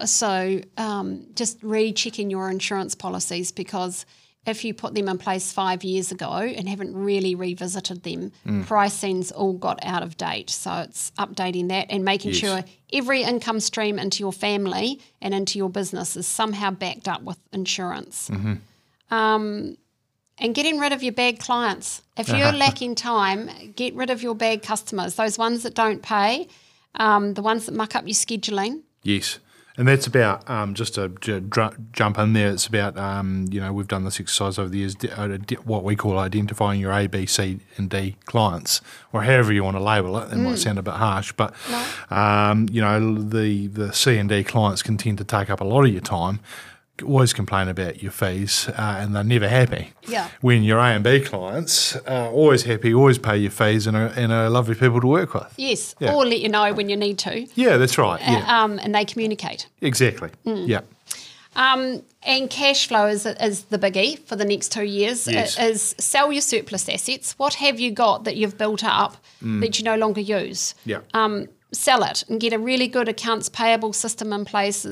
So 0.06 0.62
um, 0.78 1.26
just 1.34 1.60
rechecking 1.64 2.30
your 2.30 2.50
insurance 2.52 2.94
policies 2.94 3.52
because 3.52 4.06
if 4.46 4.64
you 4.64 4.74
put 4.76 4.94
them 4.94 5.10
in 5.10 5.18
place 5.18 5.52
five 5.52 5.84
years 5.84 6.12
ago 6.12 6.32
and 6.32 6.70
haven't 6.70 6.96
really 6.96 7.34
revisited 7.34 8.04
them, 8.04 8.32
pricing's 8.68 9.32
all 9.32 9.54
got 9.54 9.80
out 9.84 10.04
of 10.04 10.16
date. 10.16 10.52
So 10.52 10.72
it's 10.82 11.12
updating 11.18 11.70
that 11.70 11.88
and 11.90 12.06
making 12.06 12.32
Yes. 12.34 12.40
sure 12.40 12.64
every 12.94 13.24
income 13.24 13.60
stream 13.60 13.98
into 13.98 14.20
your 14.20 14.32
family 14.32 15.02
and 15.22 15.34
into 15.34 15.58
your 15.58 15.70
business 15.70 16.16
is 16.16 16.28
somehow 16.28 16.70
backed 16.70 17.08
up 17.08 17.24
with 17.24 17.40
insurance. 17.52 18.30
Um, 19.10 19.78
and 20.40 20.54
getting 20.56 20.80
rid 20.80 20.94
of 20.94 21.02
your 21.04 21.14
bad 21.14 21.40
clients. 21.40 22.02
If 22.18 22.30
you're 22.30 22.52
lacking 22.52 22.96
time, 22.96 23.50
get 23.76 23.94
rid 23.96 24.10
of 24.10 24.22
your 24.24 24.36
bad 24.36 24.62
customers, 24.64 25.16
those 25.16 25.38
ones 25.38 25.64
that 25.64 25.74
don't 25.74 26.02
pay, 26.02 26.48
um, 26.96 27.34
the 27.36 27.42
ones 27.42 27.66
that 27.66 27.74
muck 27.76 27.96
up 27.96 28.06
your 28.06 28.14
scheduling. 28.16 28.82
Yes. 29.04 29.40
And 29.80 29.88
that's 29.88 30.08
about 30.08 30.50
um, 30.50 30.74
just 30.74 30.96
to 30.96 31.10
j- 31.10 31.44
jump 31.92 32.18
in 32.18 32.34
there. 32.34 32.50
It's 32.50 32.66
about 32.66 32.98
um, 32.98 33.46
you 33.52 33.60
know 33.62 33.72
we've 33.72 33.88
done 33.88 34.06
this 34.06 34.20
exercise 34.20 34.58
over 34.58 34.70
the 34.70 34.80
years. 34.80 34.96
uh, 35.06 35.38
What 35.66 35.84
we 35.84 35.96
call 35.96 36.18
identifying 36.18 36.82
your 36.82 36.92
A, 36.92 37.06
B, 37.06 37.28
C, 37.28 37.60
and 37.78 37.88
D 37.88 38.16
clients, 38.26 38.82
or 39.14 39.22
however 39.22 39.54
you 39.54 39.64
want 39.64 39.78
to 39.78 39.84
label 39.84 40.18
it. 40.18 40.34
It 40.34 40.38
might 40.38 40.58
sound 40.58 40.80
a 40.80 40.82
bit 40.82 40.96
harsh, 40.96 41.32
but 41.34 41.54
um, 42.10 42.68
you 42.72 42.82
know 42.82 43.22
the 43.22 43.68
the 43.68 43.94
C 43.94 44.18
and 44.18 44.28
D 44.28 44.44
clients 44.44 44.82
can 44.82 44.98
tend 44.98 45.20
to 45.20 45.24
take 45.24 45.52
up 45.52 45.62
a 45.62 45.64
lot 45.64 45.86
of 45.86 45.92
your 45.92 46.02
time. 46.02 46.40
Always 47.06 47.32
complain 47.34 47.68
about 47.68 48.02
your 48.02 48.12
fees, 48.12 48.68
uh, 48.70 48.98
and 49.00 49.16
they're 49.16 49.24
never 49.24 49.48
happy. 49.48 49.92
Yeah. 50.08 50.30
When 50.42 50.64
your 50.64 50.80
A 50.80 50.86
and 50.96 51.04
B 51.04 51.20
clients 51.20 51.96
are 52.08 52.28
always 52.30 52.64
happy, 52.64 52.94
always 52.94 53.18
pay 53.20 53.38
your 53.38 53.52
fees, 53.52 53.86
and 53.86 53.96
are, 53.96 54.08
and 54.16 54.32
are 54.32 54.50
lovely 54.50 54.74
people 54.76 55.00
to 55.02 55.08
work 55.08 55.34
with. 55.36 55.54
Yes, 55.58 55.94
Yeah. 56.00 56.14
or 56.14 56.26
let 56.26 56.40
you 56.40 56.50
know 56.50 56.74
when 56.74 56.90
you 56.90 56.96
need 56.98 57.20
to, 57.20 57.48
Yeah, 57.56 57.78
that's 57.78 57.98
right. 57.98 58.20
Yeah, 58.22 58.44
um, 58.64 58.80
and 58.80 58.96
they 58.96 59.06
communicate. 59.06 59.68
exactly. 59.82 60.30
Yeah. 60.44 60.82
Um, 61.56 62.04
and 62.24 62.50
cash 62.50 62.88
flow 62.88 63.08
is, 63.08 63.26
is 63.26 63.64
the 63.66 63.80
biggie 63.80 64.20
for 64.20 64.36
the 64.36 64.46
next 64.46 64.72
two 64.72 64.84
years. 64.84 65.28
Yes. 65.28 65.58
It 65.58 65.64
is 65.72 65.96
sell 65.98 66.32
your 66.32 66.42
surplus 66.42 66.88
assets. 66.88 67.34
What 67.38 67.56
have 67.56 67.80
you 67.80 67.92
got 67.92 68.26
that 68.26 68.36
you've 68.38 68.58
built 68.58 68.84
up 68.84 69.18
that 69.42 69.78
you 69.80 69.84
no 69.86 69.96
longer 69.98 70.22
use? 70.22 70.76
Yeah. 70.86 71.00
Um, 71.14 71.48
sell 71.72 72.04
it 72.04 72.24
and 72.30 72.40
get 72.40 72.54
a 72.54 72.60
really 72.60 72.88
good 72.88 73.10
accounts 73.10 73.50
payable 73.50 73.92
system 73.94 74.32
in 74.34 74.46
place 74.46 74.86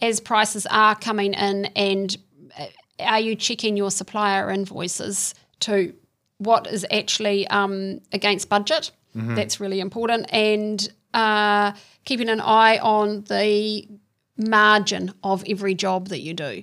as, 0.00 0.20
prices 0.20 0.66
are 0.66 0.94
coming 0.94 1.34
in 1.34 1.66
and 1.76 2.16
uh, 2.58 2.66
are 3.00 3.20
you 3.20 3.34
checking 3.34 3.76
your 3.76 3.90
supplier 3.90 4.50
invoices 4.50 5.34
to 5.60 5.94
what 6.38 6.66
is 6.66 6.86
actually 6.90 7.46
um, 7.48 8.00
against 8.12 8.48
budget? 8.48 8.90
That's 9.34 9.60
really 9.60 9.80
important. 9.80 10.26
And 10.32 10.86
uh, 11.14 11.72
keeping 12.04 12.28
an 12.28 12.40
eye 12.40 12.78
on 12.78 13.22
the 13.24 13.88
margin 14.36 15.14
of 15.24 15.42
every 15.48 15.74
job 15.74 16.08
that 16.08 16.20
you 16.20 16.34
do. 16.34 16.62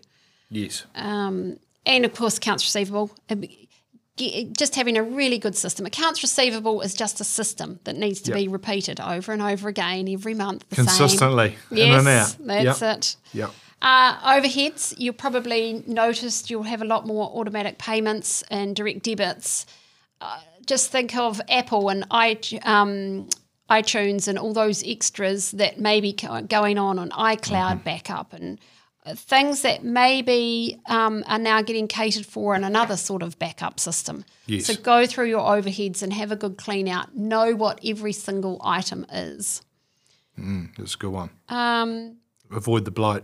Yes. 0.49 0.85
Um, 0.95 1.57
and 1.85 2.05
of 2.05 2.13
course, 2.13 2.37
accounts 2.37 2.63
receivable. 2.63 3.11
Just 4.17 4.75
having 4.75 4.95
a 4.95 5.01
really 5.03 5.39
good 5.39 5.55
system. 5.55 5.85
Accounts 5.87 6.21
receivable 6.21 6.81
is 6.81 6.93
just 6.93 7.19
a 7.19 7.23
system 7.23 7.79
that 7.85 7.95
needs 7.97 8.21
to 8.21 8.31
Yep. 8.31 8.37
be 8.37 8.47
repeated 8.47 8.99
over 8.99 9.31
and 9.31 9.41
over 9.41 9.67
again 9.69 10.07
every 10.07 10.35
month. 10.35 10.67
The 10.69 10.75
Same. 10.75 10.85
Consistently, 10.85 11.57
in 11.71 11.77
Yes, 11.77 11.99
and 11.99 12.07
out. 12.07 12.35
that's 12.67 12.81
Yep. 12.81 12.97
it. 12.97 13.15
Yeah. 13.33 13.47
Uh, 13.81 14.15
overheads, 14.39 14.93
you'll 14.97 15.13
probably 15.15 15.83
noticed 15.87 16.49
you'll 16.51 16.63
have 16.63 16.81
a 16.81 16.85
lot 16.85 17.07
more 17.07 17.29
automatic 17.37 17.77
payments 17.79 18.43
and 18.51 18.75
direct 18.75 19.03
debits. 19.03 19.65
Uh, 20.21 20.37
just 20.65 20.91
think 20.91 21.15
of 21.17 21.41
Apple 21.49 21.89
and 21.89 22.05
i 22.11 22.37
um, 22.63 23.27
iTunes 23.69 24.27
and 24.27 24.37
all 24.37 24.53
those 24.53 24.83
extras 24.83 25.51
that 25.51 25.79
may 25.79 25.99
be 25.99 26.13
going 26.13 26.77
on 26.77 26.99
on 26.99 27.09
iCloud 27.09 27.83
backup 27.83 28.31
and 28.33 28.59
things 29.05 29.61
that 29.63 29.83
maybe 29.83 30.79
um, 30.87 31.23
are 31.27 31.39
now 31.39 31.61
getting 31.61 31.87
catered 31.87 32.25
for 32.25 32.55
in 32.55 32.63
another 32.63 32.97
sort 32.97 33.21
of 33.21 33.37
backup 33.37 33.79
system. 33.79 34.23
Yes. 34.47 34.65
So 34.65 34.75
go 34.75 35.05
through 35.05 35.27
your 35.27 35.41
overheads 35.41 36.01
and 36.01 36.13
have 36.13 36.31
a 36.31 36.35
good 36.35 36.57
clean 36.57 36.87
out. 36.87 37.15
Know 37.15 37.55
what 37.55 37.79
every 37.83 38.13
single 38.13 38.61
item 38.63 39.05
is. 39.11 39.61
That's 40.37 40.95
a 40.95 40.97
good 40.97 41.11
one. 41.11 41.29
Um, 41.49 42.17
Avoid 42.51 42.85
the 42.85 42.91
blight. 42.91 43.23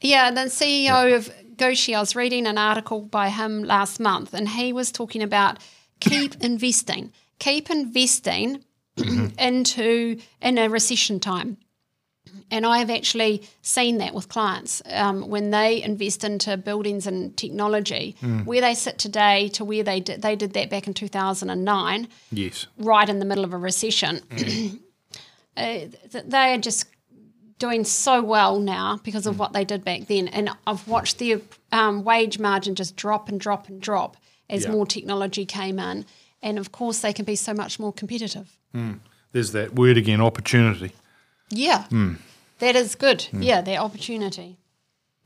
Yeah, 0.00 0.30
the 0.30 0.42
CEO 0.42 1.16
of 1.16 1.32
Goshi, 1.56 1.94
I 1.94 2.00
was 2.00 2.14
reading 2.14 2.46
an 2.46 2.58
article 2.58 3.02
by 3.02 3.30
him 3.30 3.64
last 3.64 4.00
month, 4.00 4.34
and 4.34 4.48
he 4.48 4.72
was 4.72 4.92
talking 4.92 5.22
about 5.22 5.58
keep 6.00 6.34
investing, 6.40 7.12
keep 7.38 7.70
investing 7.70 8.64
into 9.38 10.18
in 10.40 10.58
a 10.58 10.68
recession 10.68 11.20
time. 11.20 11.56
And 12.50 12.64
I 12.66 12.78
have 12.78 12.90
actually 12.90 13.42
seen 13.62 13.98
that 13.98 14.14
with 14.14 14.28
clients 14.28 14.82
um, 14.86 15.28
when 15.28 15.50
they 15.50 15.82
invest 15.82 16.24
into 16.24 16.56
buildings 16.56 17.06
and 17.06 17.36
technology, 17.36 18.16
where 18.44 18.60
they 18.60 18.74
sit 18.74 18.98
today 18.98 19.48
to 19.50 19.64
where 19.64 19.82
they 19.82 20.00
did, 20.00 20.22
they 20.22 20.36
did 20.36 20.52
that 20.54 20.70
back 20.70 20.86
in 20.86 20.94
2009 20.94 22.08
Yes. 22.30 22.66
right 22.78 23.08
in 23.08 23.18
the 23.18 23.24
middle 23.24 23.44
of 23.44 23.52
a 23.52 23.58
recession. 23.58 24.20
uh, 25.56 25.64
th- 26.10 26.24
they 26.26 26.54
are 26.54 26.58
just 26.58 26.86
doing 27.58 27.84
so 27.84 28.22
well 28.22 28.58
now 28.58 29.00
because 29.04 29.26
of 29.26 29.38
what 29.38 29.52
they 29.52 29.64
did 29.64 29.84
back 29.84 30.06
then. 30.06 30.28
And 30.28 30.50
I've 30.66 30.86
watched 30.88 31.18
their 31.18 31.40
um, 31.72 32.04
wage 32.04 32.38
margin 32.38 32.74
just 32.74 32.96
drop 32.96 33.28
and 33.28 33.40
drop 33.40 33.68
and 33.68 33.80
drop 33.80 34.16
as 34.50 34.64
Yeah. 34.64 34.72
more 34.72 34.86
technology 34.86 35.46
came 35.46 35.78
in. 35.78 36.04
And 36.42 36.58
of 36.58 36.72
course, 36.72 37.00
they 37.00 37.12
can 37.12 37.24
be 37.24 37.36
so 37.36 37.54
much 37.54 37.78
more 37.78 37.92
competitive. 37.92 38.58
There's 39.32 39.52
that 39.52 39.74
word 39.74 39.96
again, 39.96 40.20
opportunity. 40.20 40.92
Yeah, 41.50 41.84
that 42.58 42.76
is 42.76 42.94
good. 42.94 43.26
Yeah, 43.32 43.60
that 43.60 43.78
opportunity. 43.78 44.58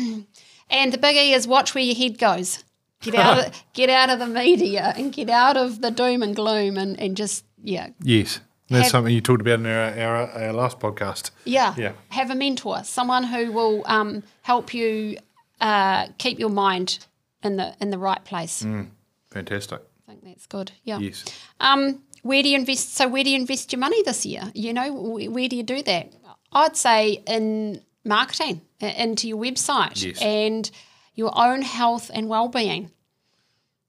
and 0.69 0.93
the 0.93 0.97
biggie 0.97 1.35
is 1.35 1.47
watch 1.47 1.75
where 1.75 1.83
your 1.83 1.95
head 1.95 2.17
goes. 2.17 2.63
Get 3.01 3.15
out 3.15 3.47
of 3.47 3.63
get 3.73 3.89
out 3.89 4.09
of 4.09 4.19
the 4.19 4.27
media 4.27 4.93
and 4.97 5.13
get 5.13 5.29
out 5.29 5.55
of 5.57 5.81
the 5.81 5.91
doom 5.91 6.23
and 6.23 6.35
gloom 6.35 6.77
and, 6.77 6.99
and 6.99 7.15
just 7.15 7.45
yeah 7.63 7.89
Yes. 8.01 8.39
That's 8.69 8.83
Have- 8.83 8.91
something 8.91 9.13
you 9.13 9.21
talked 9.21 9.41
about 9.41 9.59
in 9.59 9.65
our, 9.65 9.97
our, 9.97 10.31
our 10.31 10.53
last 10.53 10.79
podcast. 10.79 11.31
Yeah. 11.45 11.73
Yeah. 11.77 11.93
Have 12.09 12.29
a 12.31 12.35
mentor, 12.35 12.83
someone 12.83 13.23
who 13.23 13.51
will 13.53 13.83
um, 13.85 14.23
help 14.41 14.73
you 14.73 15.17
uh, 15.61 16.07
keep 16.17 16.37
your 16.37 16.49
mind 16.49 16.99
in 17.43 17.55
the 17.55 17.75
in 17.79 17.91
the 17.91 17.97
right 17.97 18.23
place. 18.25 18.65
Fantastic. 19.31 19.81
I 20.07 20.11
think 20.11 20.23
that's 20.25 20.47
good. 20.47 20.71
Yeah. 20.83 20.99
Yes. 20.99 21.23
Um, 21.59 22.01
where 22.27 22.43
do 22.43 22.49
you 22.49 22.57
invest? 22.57 22.95
So 22.95 23.07
where 23.07 23.23
do 23.23 23.29
you 23.29 23.35
invest 23.37 23.71
your 23.71 23.79
money 23.79 24.01
this 24.03 24.25
year? 24.25 24.43
You 24.53 24.73
know, 24.73 24.91
wh- 24.93 25.31
where 25.33 25.47
do 25.49 25.55
you 25.55 25.63
do 25.63 25.81
that? 25.83 26.13
I'd 26.51 26.77
say 26.77 27.23
in 27.27 27.81
marketing, 28.05 28.61
into 28.79 29.27
your 29.27 29.37
website, 29.37 30.03
Yes. 30.03 30.21
and 30.21 30.69
your 31.15 31.31
own 31.37 31.61
health 31.61 32.09
and 32.13 32.29
well-being. 32.29 32.91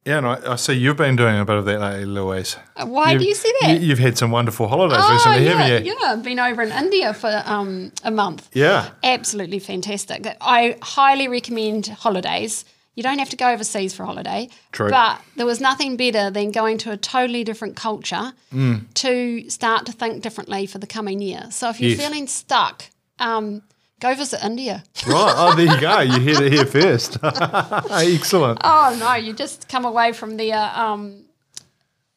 Yeah, 0.04 0.18
and 0.18 0.26
I, 0.26 0.52
I 0.52 0.56
see 0.56 0.72
you've 0.72 0.96
been 0.96 1.16
doing 1.16 1.38
a 1.38 1.44
bit 1.44 1.56
of 1.56 1.66
that 1.66 1.80
lately, 1.80 2.06
Louise. 2.06 2.56
Uh, 2.76 2.86
Why 2.86 3.12
You've- 3.12 3.24
do 3.24 3.28
you 3.28 3.34
see 3.34 3.52
that? 3.60 3.80
You, 3.80 3.90
have 3.90 3.98
had 3.98 4.16
some 4.16 4.30
wonderful 4.30 4.66
holidays 4.66 4.98
oh 5.02 5.12
recently, 5.12 5.44
yeah, 5.44 5.52
haven't 5.62 5.84
you? 5.84 5.96
yeah. 6.00 6.12
I've 6.12 6.22
been 6.22 6.38
over 6.38 6.62
in 6.62 6.72
India 6.72 7.12
for 7.12 7.42
um, 7.44 7.92
a 8.04 8.10
month. 8.10 8.48
Yeah. 8.54 8.88
absolutely 9.02 9.58
fantastic. 9.58 10.26
I 10.40 10.76
highly 10.82 11.28
recommend 11.28 11.88
holidays. 11.88 12.64
You 12.98 13.04
don't 13.04 13.20
have 13.20 13.30
to 13.30 13.36
go 13.36 13.48
overseas 13.52 13.94
for 13.94 14.02
a 14.02 14.06
holiday. 14.06 14.48
True. 14.72 14.90
But 14.90 15.20
there 15.36 15.46
was 15.46 15.60
nothing 15.60 15.96
better 15.96 16.30
than 16.32 16.50
going 16.50 16.78
to 16.78 16.90
a 16.90 16.96
totally 16.96 17.44
different 17.44 17.76
culture 17.76 18.32
Mm. 18.52 18.92
to 18.94 19.48
start 19.48 19.86
to 19.86 19.92
think 19.92 20.20
differently 20.20 20.66
for 20.66 20.78
the 20.78 20.86
coming 20.88 21.22
year. 21.22 21.46
So 21.52 21.68
if 21.70 21.80
you're 21.80 21.90
Yes. 21.90 22.00
feeling 22.00 22.26
stuck, 22.26 22.86
um, 23.20 23.62
go 24.00 24.14
visit 24.16 24.40
India. 24.44 24.82
Right. 25.06 25.34
Oh, 25.36 25.54
there 25.54 25.66
you 25.72 25.80
go. 25.80 26.00
You 26.00 26.18
heard 26.26 26.42
it 26.46 26.52
here 26.52 26.66
first. 26.66 27.18
Excellent. 27.22 28.58
Oh 28.64 28.96
no, 28.98 29.14
you 29.14 29.32
just 29.32 29.68
come 29.68 29.84
away 29.84 30.10
from 30.12 30.36
there 30.36 30.72
um, 30.74 31.24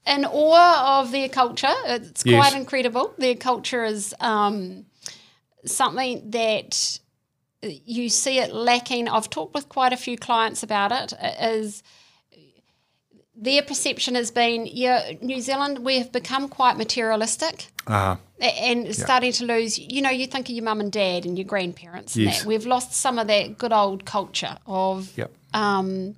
in 0.08 0.26
awe 0.26 1.00
of 1.02 1.12
their 1.12 1.30
culture. 1.30 1.76
It's 1.86 2.24
Yes. 2.26 2.40
quite 2.40 2.60
incredible. 2.60 3.14
Their 3.20 3.36
culture 3.36 3.84
is 3.84 4.16
um, 4.20 4.86
something 5.64 6.32
that 6.32 7.00
you 7.62 8.10
see 8.10 8.40
it 8.40 8.54
lacking. 8.54 9.08
I've 9.08 9.30
talked 9.30 9.54
with 9.54 9.70
quite 9.70 9.94
a 9.94 9.98
few 9.98 10.18
clients 10.18 10.64
about 10.64 10.92
it. 10.92 11.14
Is 11.42 11.84
their 13.36 13.62
perception 13.64 14.16
has 14.16 14.30
been, 14.30 14.68
yeah, 14.68 15.14
New 15.22 15.42
Zealand, 15.42 15.80
we 15.80 15.98
have 15.98 16.12
become 16.12 16.48
quite 16.48 16.78
materialistic 16.78 17.68
Uh, 17.88 18.18
a- 18.40 18.44
and 18.46 18.94
starting 18.96 19.32
to 19.32 19.46
lose, 19.46 19.80
you 19.80 20.02
know, 20.02 20.10
you 20.12 20.28
think 20.28 20.48
of 20.50 20.54
your 20.56 20.64
mum 20.64 20.80
and 20.80 20.92
dad 20.92 21.26
and 21.26 21.38
your 21.40 21.46
grandparents. 21.46 22.16
and 22.16 22.26
Yes. 22.26 22.40
that. 22.40 22.48
We've 22.48 22.66
lost 22.68 22.94
some 22.94 23.18
of 23.18 23.28
that 23.28 23.58
good 23.58 23.74
old 23.74 24.06
culture 24.06 24.58
of 24.68 25.18
yep. 25.18 25.32
um, 25.54 26.16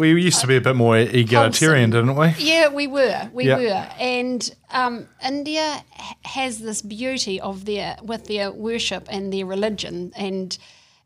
We 0.00 0.22
used 0.22 0.40
to 0.40 0.46
be 0.46 0.56
a 0.56 0.60
bit 0.60 0.76
more 0.76 0.96
egalitarian, 0.96 1.90
didn't 1.90 2.16
we? 2.16 2.28
Yeah, 2.38 2.68
we 2.68 2.86
were, 2.86 3.30
we 3.32 3.44
Yeah. 3.46 3.56
were, 3.58 3.88
and 3.98 4.40
um, 4.70 5.06
India 5.24 5.84
has 6.24 6.58
this 6.58 6.80
beauty 6.82 7.40
of 7.40 7.64
their 7.64 7.96
with 8.02 8.24
their 8.26 8.50
worship 8.50 9.04
and 9.10 9.32
their 9.32 9.46
religion, 9.46 10.12
and 10.16 10.56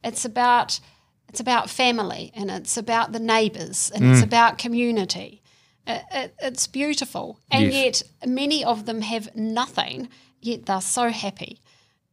it's 0.02 0.24
about 0.24 0.80
it's 1.28 1.40
about 1.40 1.68
family 1.68 2.30
and 2.36 2.50
it's 2.50 2.76
about 2.76 3.10
the 3.12 3.18
neighbours 3.18 3.90
and 3.94 4.04
Mm. 4.04 4.12
it's 4.14 4.22
about 4.22 4.56
community. 4.58 5.42
It, 5.86 6.02
it, 6.12 6.34
it's 6.40 6.66
beautiful, 6.68 7.26
and 7.50 7.64
Yes. 7.64 7.74
yet 8.22 8.30
many 8.30 8.64
of 8.64 8.84
them 8.86 9.00
have 9.02 9.34
nothing, 9.34 10.08
yet 10.40 10.66
they're 10.66 10.80
so 10.80 11.08
happy. 11.10 11.60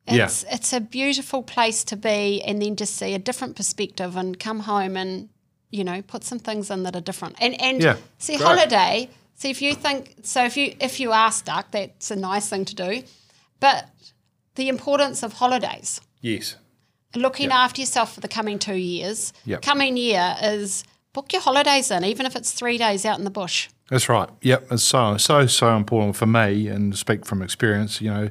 Yeah. 0.07 0.25
It's 0.25 0.43
it's 0.55 0.73
a 0.73 0.79
beautiful 0.79 1.43
place 1.43 1.83
to 1.85 1.95
be, 1.95 2.41
and 2.47 2.59
then 2.61 2.75
just 2.75 2.95
see 2.95 3.13
a 3.13 3.19
different 3.19 3.55
perspective 3.55 4.17
and 4.19 4.39
come 4.39 4.61
home 4.61 4.97
and 4.97 5.29
you 5.71 5.83
know 5.83 6.01
put 6.01 6.23
some 6.23 6.39
things 6.39 6.69
in 6.69 6.83
that 6.83 6.95
are 6.95 7.01
different. 7.01 7.35
And 7.39 7.59
and 7.61 7.81
Yeah, 7.81 7.97
see 8.17 8.37
great. 8.37 8.45
holiday. 8.47 9.09
See 9.35 9.49
if 9.49 9.61
you 9.61 9.73
think 9.73 10.15
so. 10.23 10.43
If 10.45 10.55
you 10.57 10.75
if 10.79 10.99
you 10.99 11.11
are 11.11 11.31
stuck, 11.31 11.71
that's 11.71 12.11
a 12.11 12.15
nice 12.15 12.47
thing 12.49 12.65
to 12.65 12.75
do. 12.75 13.03
But 13.59 13.89
the 14.55 14.67
importance 14.69 15.23
of 15.23 15.33
holidays, 15.33 16.01
Yes. 16.21 16.55
looking 17.15 17.51
after 17.51 17.81
yourself 17.81 18.13
for 18.13 18.19
the 18.21 18.27
coming 18.27 18.59
two 18.59 18.75
years. 18.75 19.33
Yep. 19.45 19.61
Coming 19.61 19.97
year 19.97 20.35
is 20.41 20.83
book 21.13 21.33
your 21.33 21.41
holidays 21.41 21.91
in, 21.91 22.03
even 22.05 22.25
if 22.25 22.35
it's 22.35 22.51
three 22.51 22.77
days 22.77 23.05
out 23.05 23.17
in 23.17 23.23
the 23.25 23.31
bush. 23.31 23.69
That's 23.89 24.07
right. 24.07 24.29
Yep, 24.41 24.67
it's 24.71 24.83
so 24.83 25.17
so 25.17 25.47
so 25.47 25.75
important 25.75 26.15
for 26.15 26.25
me, 26.25 26.67
and 26.69 26.97
speak 26.97 27.25
from 27.25 27.41
experience. 27.41 27.99
You 27.99 28.09
know, 28.09 28.29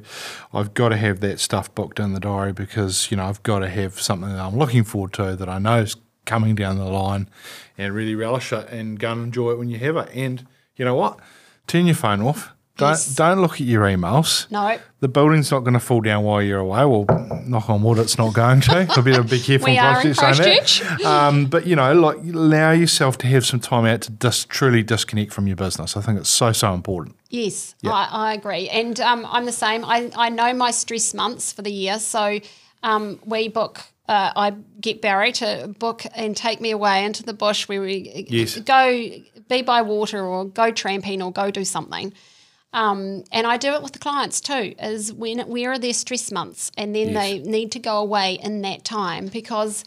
I've 0.53 0.73
got 0.73 0.89
to 0.89 0.97
have 0.97 1.19
that 1.19 1.39
stuff 1.39 1.73
booked 1.75 1.99
in 1.99 2.13
the 2.13 2.19
diary 2.19 2.51
because 2.53 3.11
you 3.11 3.17
know 3.17 3.25
I've 3.25 3.43
got 3.43 3.59
to 3.59 3.69
have 3.69 3.99
something 4.01 4.29
that 4.29 4.39
I'm 4.39 4.57
looking 4.57 4.83
forward 4.83 5.13
to 5.13 5.35
that 5.35 5.47
I 5.49 5.59
know 5.59 5.79
is 5.81 5.95
coming 6.25 6.55
down 6.55 6.77
the 6.77 6.85
line, 6.85 7.29
and 7.77 7.93
really 7.93 8.15
relish 8.15 8.51
it 8.53 8.69
and 8.69 8.99
go 8.99 9.11
and 9.11 9.23
enjoy 9.23 9.51
it 9.51 9.59
when 9.59 9.69
you 9.69 9.77
have 9.79 9.97
it. 9.97 10.09
And 10.13 10.45
you 10.75 10.85
know 10.85 10.95
what? 10.95 11.19
Turn 11.67 11.85
your 11.85 11.95
phone 11.95 12.21
off. 12.21 12.51
Don't 12.77 12.89
Yes. 12.91 13.15
don't 13.15 13.41
look 13.41 13.53
at 13.53 13.59
your 13.67 13.83
emails. 13.83 14.49
No, 14.49 14.77
The 15.01 15.07
building's 15.07 15.51
not 15.51 15.59
going 15.59 15.73
to 15.73 15.79
fall 15.79 15.99
down 16.01 16.23
while 16.23 16.41
you're 16.41 16.59
away. 16.59 16.85
Well, 16.85 17.05
knock 17.45 17.69
on 17.69 17.83
wood, 17.83 17.99
it's 17.99 18.17
not 18.17 18.33
going 18.33 18.61
to. 18.61 18.71
I 18.89 19.01
better 19.01 19.23
be 19.23 19.39
careful. 19.39 19.67
We 19.67 19.77
are 19.77 20.01
in 20.01 20.15
saying 20.15 20.35
that. 20.37 20.43
Christchurch. 20.57 21.03
Um, 21.05 21.45
but 21.47 21.67
you 21.67 21.75
know, 21.75 21.93
like 21.93 22.17
allow 22.17 22.71
yourself 22.71 23.17
to 23.19 23.27
have 23.27 23.45
some 23.45 23.59
time 23.59 23.85
out 23.85 24.01
to 24.03 24.11
dis- 24.11 24.45
truly 24.45 24.83
disconnect 24.83 25.33
from 25.33 25.47
your 25.47 25.57
business. 25.57 25.95
I 25.97 26.01
think 26.01 26.17
it's 26.19 26.29
so 26.29 26.53
so 26.53 26.73
important. 26.73 27.17
Yes, 27.29 27.75
I, 27.85 28.07
I 28.11 28.33
agree. 28.33 28.69
And 28.69 28.99
um, 29.01 29.27
I'm 29.29 29.45
the 29.45 29.51
same. 29.51 29.83
I, 29.85 30.09
I 30.15 30.29
know 30.29 30.53
my 30.53 30.71
stress 30.71 31.13
months 31.13 31.51
for 31.51 31.61
the 31.61 31.71
year. 31.71 31.99
So 31.99 32.39
um, 32.83 33.19
we 33.25 33.47
book, 33.49 33.81
uh, 34.07 34.31
I 34.35 34.51
get 34.79 35.01
Barry 35.01 35.31
to 35.33 35.73
book 35.79 36.03
and 36.15 36.35
take 36.35 36.59
me 36.59 36.71
away 36.71 37.05
into 37.05 37.23
the 37.23 37.33
bush 37.33 37.67
where 37.67 37.81
we 37.81 38.25
Yes. 38.29 38.57
go 38.59 39.09
be 39.49 39.61
by 39.61 39.81
water 39.81 40.23
or 40.25 40.45
go 40.45 40.71
tramping 40.71 41.21
or 41.21 41.31
go 41.31 41.51
do 41.51 41.63
something. 41.63 42.13
Um, 42.73 43.23
and 43.31 43.45
I 43.45 43.57
do 43.57 43.73
it 43.73 43.81
with 43.83 43.91
the 43.91 43.99
clients 43.99 44.39
too, 44.39 44.73
is 44.79 45.11
when 45.11 45.39
where 45.41 45.71
are 45.73 45.79
their 45.79 45.93
stress 45.93 46.31
months? 46.31 46.71
And 46.77 46.95
then 46.95 47.13
they 47.13 47.39
need 47.39 47.71
to 47.73 47.79
go 47.79 47.97
away 47.97 48.39
in 48.41 48.61
that 48.61 48.85
time 48.85 49.27
because, 49.27 49.83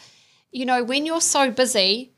you 0.53 0.67
know, 0.67 0.85
when 0.85 1.07
you're 1.07 1.23
so 1.23 1.51
busy, 1.51 2.13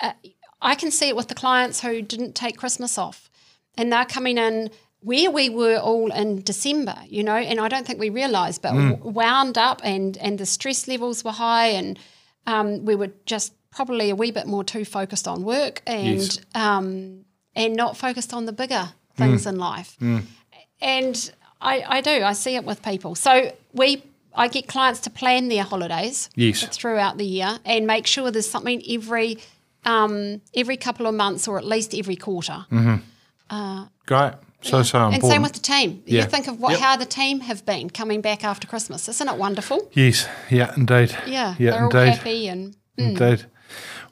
uh, 0.00 0.12
I 0.60 0.74
can 0.74 0.90
see 0.90 1.08
it 1.08 1.16
with 1.16 1.28
the 1.28 1.36
clients 1.36 1.80
who 1.82 2.02
didn't 2.02 2.34
take 2.34 2.56
Christmas 2.56 2.98
off 2.98 3.30
and 3.76 3.92
they're 3.92 4.04
coming 4.04 4.38
in 4.38 4.70
where 5.00 5.30
we 5.30 5.48
were 5.48 5.76
all 5.78 6.10
in 6.12 6.42
December, 6.42 6.96
you 7.08 7.22
know, 7.22 7.36
and 7.36 7.60
I 7.60 7.68
don't 7.68 7.86
think 7.86 7.98
we 8.00 8.10
realised, 8.10 8.62
but 8.62 8.72
w- 8.72 8.96
wound 8.96 9.56
up 9.56 9.80
and 9.84 10.16
and 10.18 10.38
the 10.38 10.46
stress 10.46 10.88
levels 10.88 11.24
were 11.24 11.32
high, 11.32 11.68
and 11.68 11.98
um, 12.46 12.84
we 12.84 12.94
were 12.96 13.10
just 13.26 13.52
probably 13.70 14.10
a 14.10 14.14
wee 14.16 14.30
bit 14.32 14.46
more 14.46 14.64
too 14.64 14.84
focused 14.84 15.28
on 15.28 15.42
work 15.44 15.82
and 15.86 16.16
Yes. 16.18 16.40
um, 16.54 17.24
and 17.54 17.76
not 17.76 17.96
focused 17.96 18.32
on 18.34 18.46
the 18.46 18.52
bigger 18.52 18.88
things 19.16 19.46
in 19.46 19.56
life. 19.58 19.96
And 20.80 21.32
I, 21.60 21.84
I 21.86 22.00
do, 22.00 22.22
I 22.22 22.32
see 22.34 22.54
it 22.56 22.64
with 22.64 22.82
people. 22.82 23.14
So 23.14 23.52
we. 23.72 24.02
I 24.34 24.46
get 24.46 24.68
clients 24.68 25.00
to 25.00 25.10
plan 25.10 25.48
their 25.48 25.64
holidays 25.64 26.30
Yes. 26.36 26.64
throughout 26.76 27.18
the 27.18 27.24
year 27.26 27.58
and 27.64 27.88
make 27.88 28.06
sure 28.06 28.30
there's 28.30 28.48
something 28.48 28.80
every 28.88 29.38
um, 29.84 30.40
every 30.54 30.76
couple 30.76 31.06
of 31.06 31.14
months 31.14 31.48
or 31.48 31.58
at 31.58 31.64
least 31.64 31.92
every 31.92 32.14
quarter. 32.14 32.64
Great. 34.06 34.32
So 34.60 34.82
so 34.82 34.98
important. 34.98 35.22
And 35.22 35.32
same 35.32 35.42
with 35.42 35.52
the 35.52 35.60
team. 35.60 36.02
Yeah. 36.04 36.22
You 36.22 36.28
think 36.28 36.48
of 36.48 36.58
what 36.60 36.72
Yep. 36.72 36.80
how 36.80 36.96
the 36.96 37.06
team 37.06 37.40
have 37.40 37.64
been 37.64 37.90
coming 37.90 38.20
back 38.20 38.42
after 38.44 38.66
Christmas. 38.66 39.08
Isn't 39.08 39.28
it 39.28 39.36
wonderful? 39.36 39.88
yes, 39.92 40.26
yeah, 40.50 40.72
indeed. 40.76 41.16
Yeah, 41.26 41.54
yeah, 41.58 41.70
they're 41.70 41.84
indeed. 41.84 41.98
all 41.98 42.04
happy 42.06 42.48
and 42.48 42.74
hmm. 42.98 43.04
Indeed. 43.04 43.46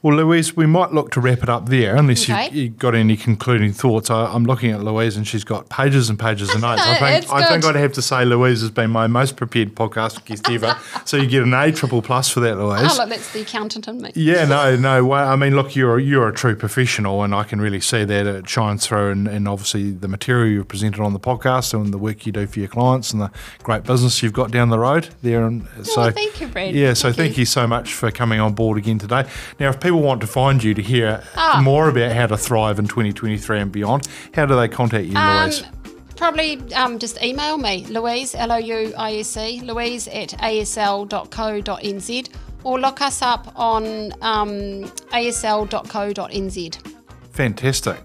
Well, 0.02 0.16
Louise, 0.16 0.54
we 0.56 0.66
might 0.66 0.92
look 0.92 1.10
to 1.12 1.20
wrap 1.20 1.42
it 1.42 1.48
up 1.48 1.68
there, 1.68 1.96
unless 1.96 2.28
Okay. 2.28 2.44
you've, 2.46 2.54
you've 2.54 2.78
got 2.78 2.94
any 2.94 3.16
concluding 3.16 3.72
thoughts. 3.72 4.10
I, 4.10 4.26
I'm 4.26 4.44
looking 4.44 4.70
at 4.70 4.82
Louise, 4.84 5.16
and 5.16 5.26
she's 5.26 5.42
got 5.42 5.68
pages 5.68 6.08
and 6.08 6.18
pages 6.18 6.54
of 6.54 6.60
notes. 6.60 6.82
I 6.82 6.98
think 7.20 7.32
I 7.32 7.48
think 7.48 7.64
I'd 7.64 7.74
have 7.76 7.92
to 7.94 8.02
say 8.02 8.24
Louise 8.24 8.60
has 8.60 8.70
been 8.70 8.90
my 8.90 9.06
most 9.06 9.36
prepared 9.36 9.74
podcast 9.74 10.24
guest 10.24 10.48
ever. 10.48 10.78
so 11.04 11.16
you 11.16 11.26
get 11.26 11.42
an 11.42 11.54
A 11.54 11.72
triple 11.72 12.02
plus 12.02 12.28
for 12.28 12.40
that, 12.40 12.56
Louise. 12.56 12.82
oh 12.92 12.96
look, 12.98 13.08
that's 13.08 13.32
the 13.32 13.40
accountant 13.40 13.88
in 13.88 14.00
me. 14.00 14.12
Yeah, 14.14 14.44
no, 14.44 14.76
no. 14.76 15.04
Well, 15.04 15.28
I 15.28 15.34
mean, 15.36 15.56
look, 15.56 15.74
you're 15.74 15.98
you're 15.98 16.28
a 16.28 16.32
true 16.32 16.54
professional, 16.54 17.22
and 17.24 17.34
I 17.34 17.42
can 17.42 17.60
really 17.60 17.80
see 17.80 18.04
that 18.04 18.26
it 18.26 18.48
shines 18.48 18.86
through, 18.86 19.10
and, 19.10 19.26
and 19.26 19.48
obviously 19.48 19.90
the 19.90 20.08
material 20.08 20.46
you've 20.52 20.68
presented 20.68 21.00
on 21.02 21.14
the 21.14 21.20
podcast, 21.20 21.74
and 21.74 21.92
the 21.92 21.98
work 21.98 22.26
you 22.26 22.32
do 22.32 22.46
for 22.46 22.60
your 22.60 22.68
clients, 22.68 23.10
and 23.12 23.20
the 23.20 23.30
great 23.64 23.82
business 23.84 24.22
you've 24.22 24.32
got 24.32 24.50
down 24.52 24.68
the 24.68 24.78
road 24.78 25.08
there. 25.22 25.44
And 25.46 25.66
oh, 25.78 25.82
so, 25.82 26.02
Oh, 26.02 26.10
thank 26.10 26.40
you, 26.40 26.46
Brad. 26.48 26.74
Yeah, 26.74 26.92
so 26.92 27.08
Thank 27.08 27.16
thank 27.16 27.36
you. 27.38 27.42
you. 27.42 27.46
so 27.46 27.66
much 27.66 27.92
for 27.94 28.10
coming 28.10 28.38
on 28.38 28.52
board 28.54 28.78
again 28.78 28.98
today. 28.98 29.24
Now, 29.58 29.70
if 29.70 29.80
people 29.86 30.02
want 30.02 30.20
to 30.20 30.26
find 30.26 30.62
you 30.64 30.74
to 30.74 30.82
hear 30.82 31.22
Ah. 31.36 31.60
more 31.62 31.88
about 31.88 32.12
how 32.12 32.26
to 32.26 32.36
thrive 32.36 32.78
in 32.78 32.86
2023 32.88 33.60
and 33.60 33.70
beyond, 33.72 34.06
how 34.34 34.44
do 34.46 34.56
they 34.56 34.68
contact 34.68 35.04
you, 35.06 35.16
Um, 35.16 35.44
Louise? 35.44 35.62
probably 36.16 36.60
um, 36.74 36.98
just 36.98 37.22
email 37.22 37.56
me, 37.58 37.86
Louise, 37.88 38.34
L 38.34 38.50
O 38.52 38.56
U 38.56 38.92
I 38.98 39.16
S 39.18 39.36
E, 39.36 39.60
Louise 39.62 40.08
at 40.08 40.30
asl.co.nz, 40.40 42.28
or 42.64 42.80
look 42.80 43.00
us 43.00 43.22
up 43.22 43.52
on 43.54 44.12
um, 44.22 44.84
asl.co.nz. 45.12 46.76
Fantastic. 47.32 47.96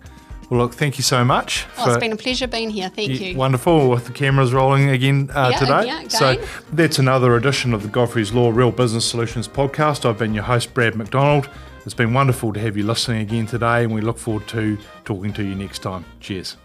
Well, 0.49 0.59
look, 0.59 0.73
thank 0.73 0.97
you 0.97 1.03
so 1.03 1.23
much. 1.23 1.65
Oh, 1.77 1.89
it's 1.89 1.97
been 1.99 2.11
a 2.11 2.17
pleasure 2.17 2.45
being 2.47 2.69
here. 2.69 2.89
Thank 2.89 3.21
you. 3.21 3.37
Wonderful 3.37 3.89
with 3.89 4.05
the 4.05 4.11
cameras 4.11 4.53
rolling 4.53 4.89
again 4.89 5.29
uh, 5.33 5.49
Yeah, 5.53 5.57
today. 5.59 5.85
yeah, 5.85 6.07
so 6.09 6.35
that's 6.73 6.99
another 6.99 7.37
edition 7.37 7.73
of 7.73 7.83
the 7.83 7.87
Godfrey's 7.87 8.33
Law 8.33 8.49
Real 8.49 8.71
Business 8.71 9.05
Solutions 9.05 9.47
podcast. 9.47 10.05
I've 10.05 10.17
been 10.19 10.33
your 10.33 10.43
host, 10.43 10.73
Brad 10.73 10.95
McDonald. 10.95 11.49
It's 11.83 11.95
been 11.95 12.13
wonderful 12.13 12.53
to 12.53 12.59
have 12.59 12.77
you 12.77 12.83
listening 12.83 13.21
again 13.21 13.47
today, 13.47 13.83
and 13.83 13.93
we 13.93 14.01
look 14.01 14.19
forward 14.19 14.47
to 14.49 14.77
talking 15.03 15.33
to 15.33 15.43
you 15.43 15.55
next 15.55 15.79
time. 15.79 16.05
Cheers. 16.19 16.57